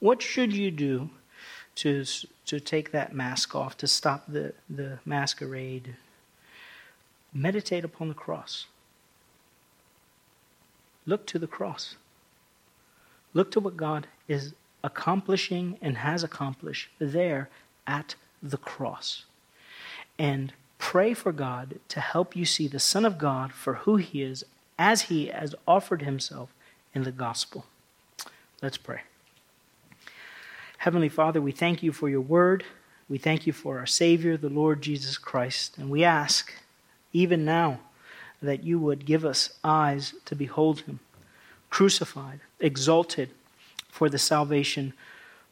What 0.00 0.20
should 0.20 0.52
you 0.52 0.72
do 0.72 1.10
to, 1.76 2.04
to 2.46 2.58
take 2.58 2.90
that 2.90 3.14
mask 3.14 3.54
off, 3.54 3.76
to 3.76 3.86
stop 3.86 4.24
the, 4.26 4.54
the 4.68 4.98
masquerade, 5.04 5.96
Meditate 7.32 7.84
upon 7.84 8.08
the 8.08 8.14
cross. 8.14 8.66
Look 11.06 11.26
to 11.26 11.38
the 11.38 11.46
cross. 11.46 11.96
Look 13.32 13.50
to 13.52 13.60
what 13.60 13.76
God 13.76 14.08
is 14.28 14.54
accomplishing 14.82 15.78
and 15.80 15.98
has 15.98 16.24
accomplished 16.24 16.90
there 16.98 17.48
at 17.86 18.14
the 18.42 18.56
cross. 18.56 19.24
And 20.18 20.52
pray 20.78 21.14
for 21.14 21.32
God 21.32 21.78
to 21.88 22.00
help 22.00 22.34
you 22.34 22.44
see 22.44 22.66
the 22.66 22.80
Son 22.80 23.04
of 23.04 23.18
God 23.18 23.52
for 23.52 23.74
who 23.74 23.96
he 23.96 24.22
is 24.22 24.44
as 24.78 25.02
he 25.02 25.26
has 25.26 25.54
offered 25.68 26.02
himself 26.02 26.52
in 26.94 27.04
the 27.04 27.12
gospel. 27.12 27.66
Let's 28.62 28.78
pray. 28.78 29.02
Heavenly 30.78 31.08
Father, 31.08 31.40
we 31.40 31.52
thank 31.52 31.82
you 31.82 31.92
for 31.92 32.08
your 32.08 32.22
word. 32.22 32.64
We 33.08 33.18
thank 33.18 33.46
you 33.46 33.52
for 33.52 33.78
our 33.78 33.86
Savior, 33.86 34.36
the 34.36 34.48
Lord 34.48 34.80
Jesus 34.80 35.18
Christ. 35.18 35.76
And 35.76 35.90
we 35.90 36.04
ask 36.04 36.52
even 37.12 37.44
now, 37.44 37.80
that 38.42 38.64
you 38.64 38.78
would 38.78 39.04
give 39.04 39.24
us 39.24 39.50
eyes 39.62 40.14
to 40.24 40.34
behold 40.34 40.80
him, 40.80 40.98
crucified, 41.68 42.40
exalted 42.58 43.30
for 43.88 44.08
the 44.08 44.18
salvation 44.18 44.94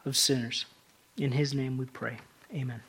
of 0.04 0.16
sinners. 0.16 0.64
In 1.16 1.32
his 1.32 1.52
name 1.52 1.76
we 1.76 1.84
pray. 1.84 2.18
Amen. 2.54 2.80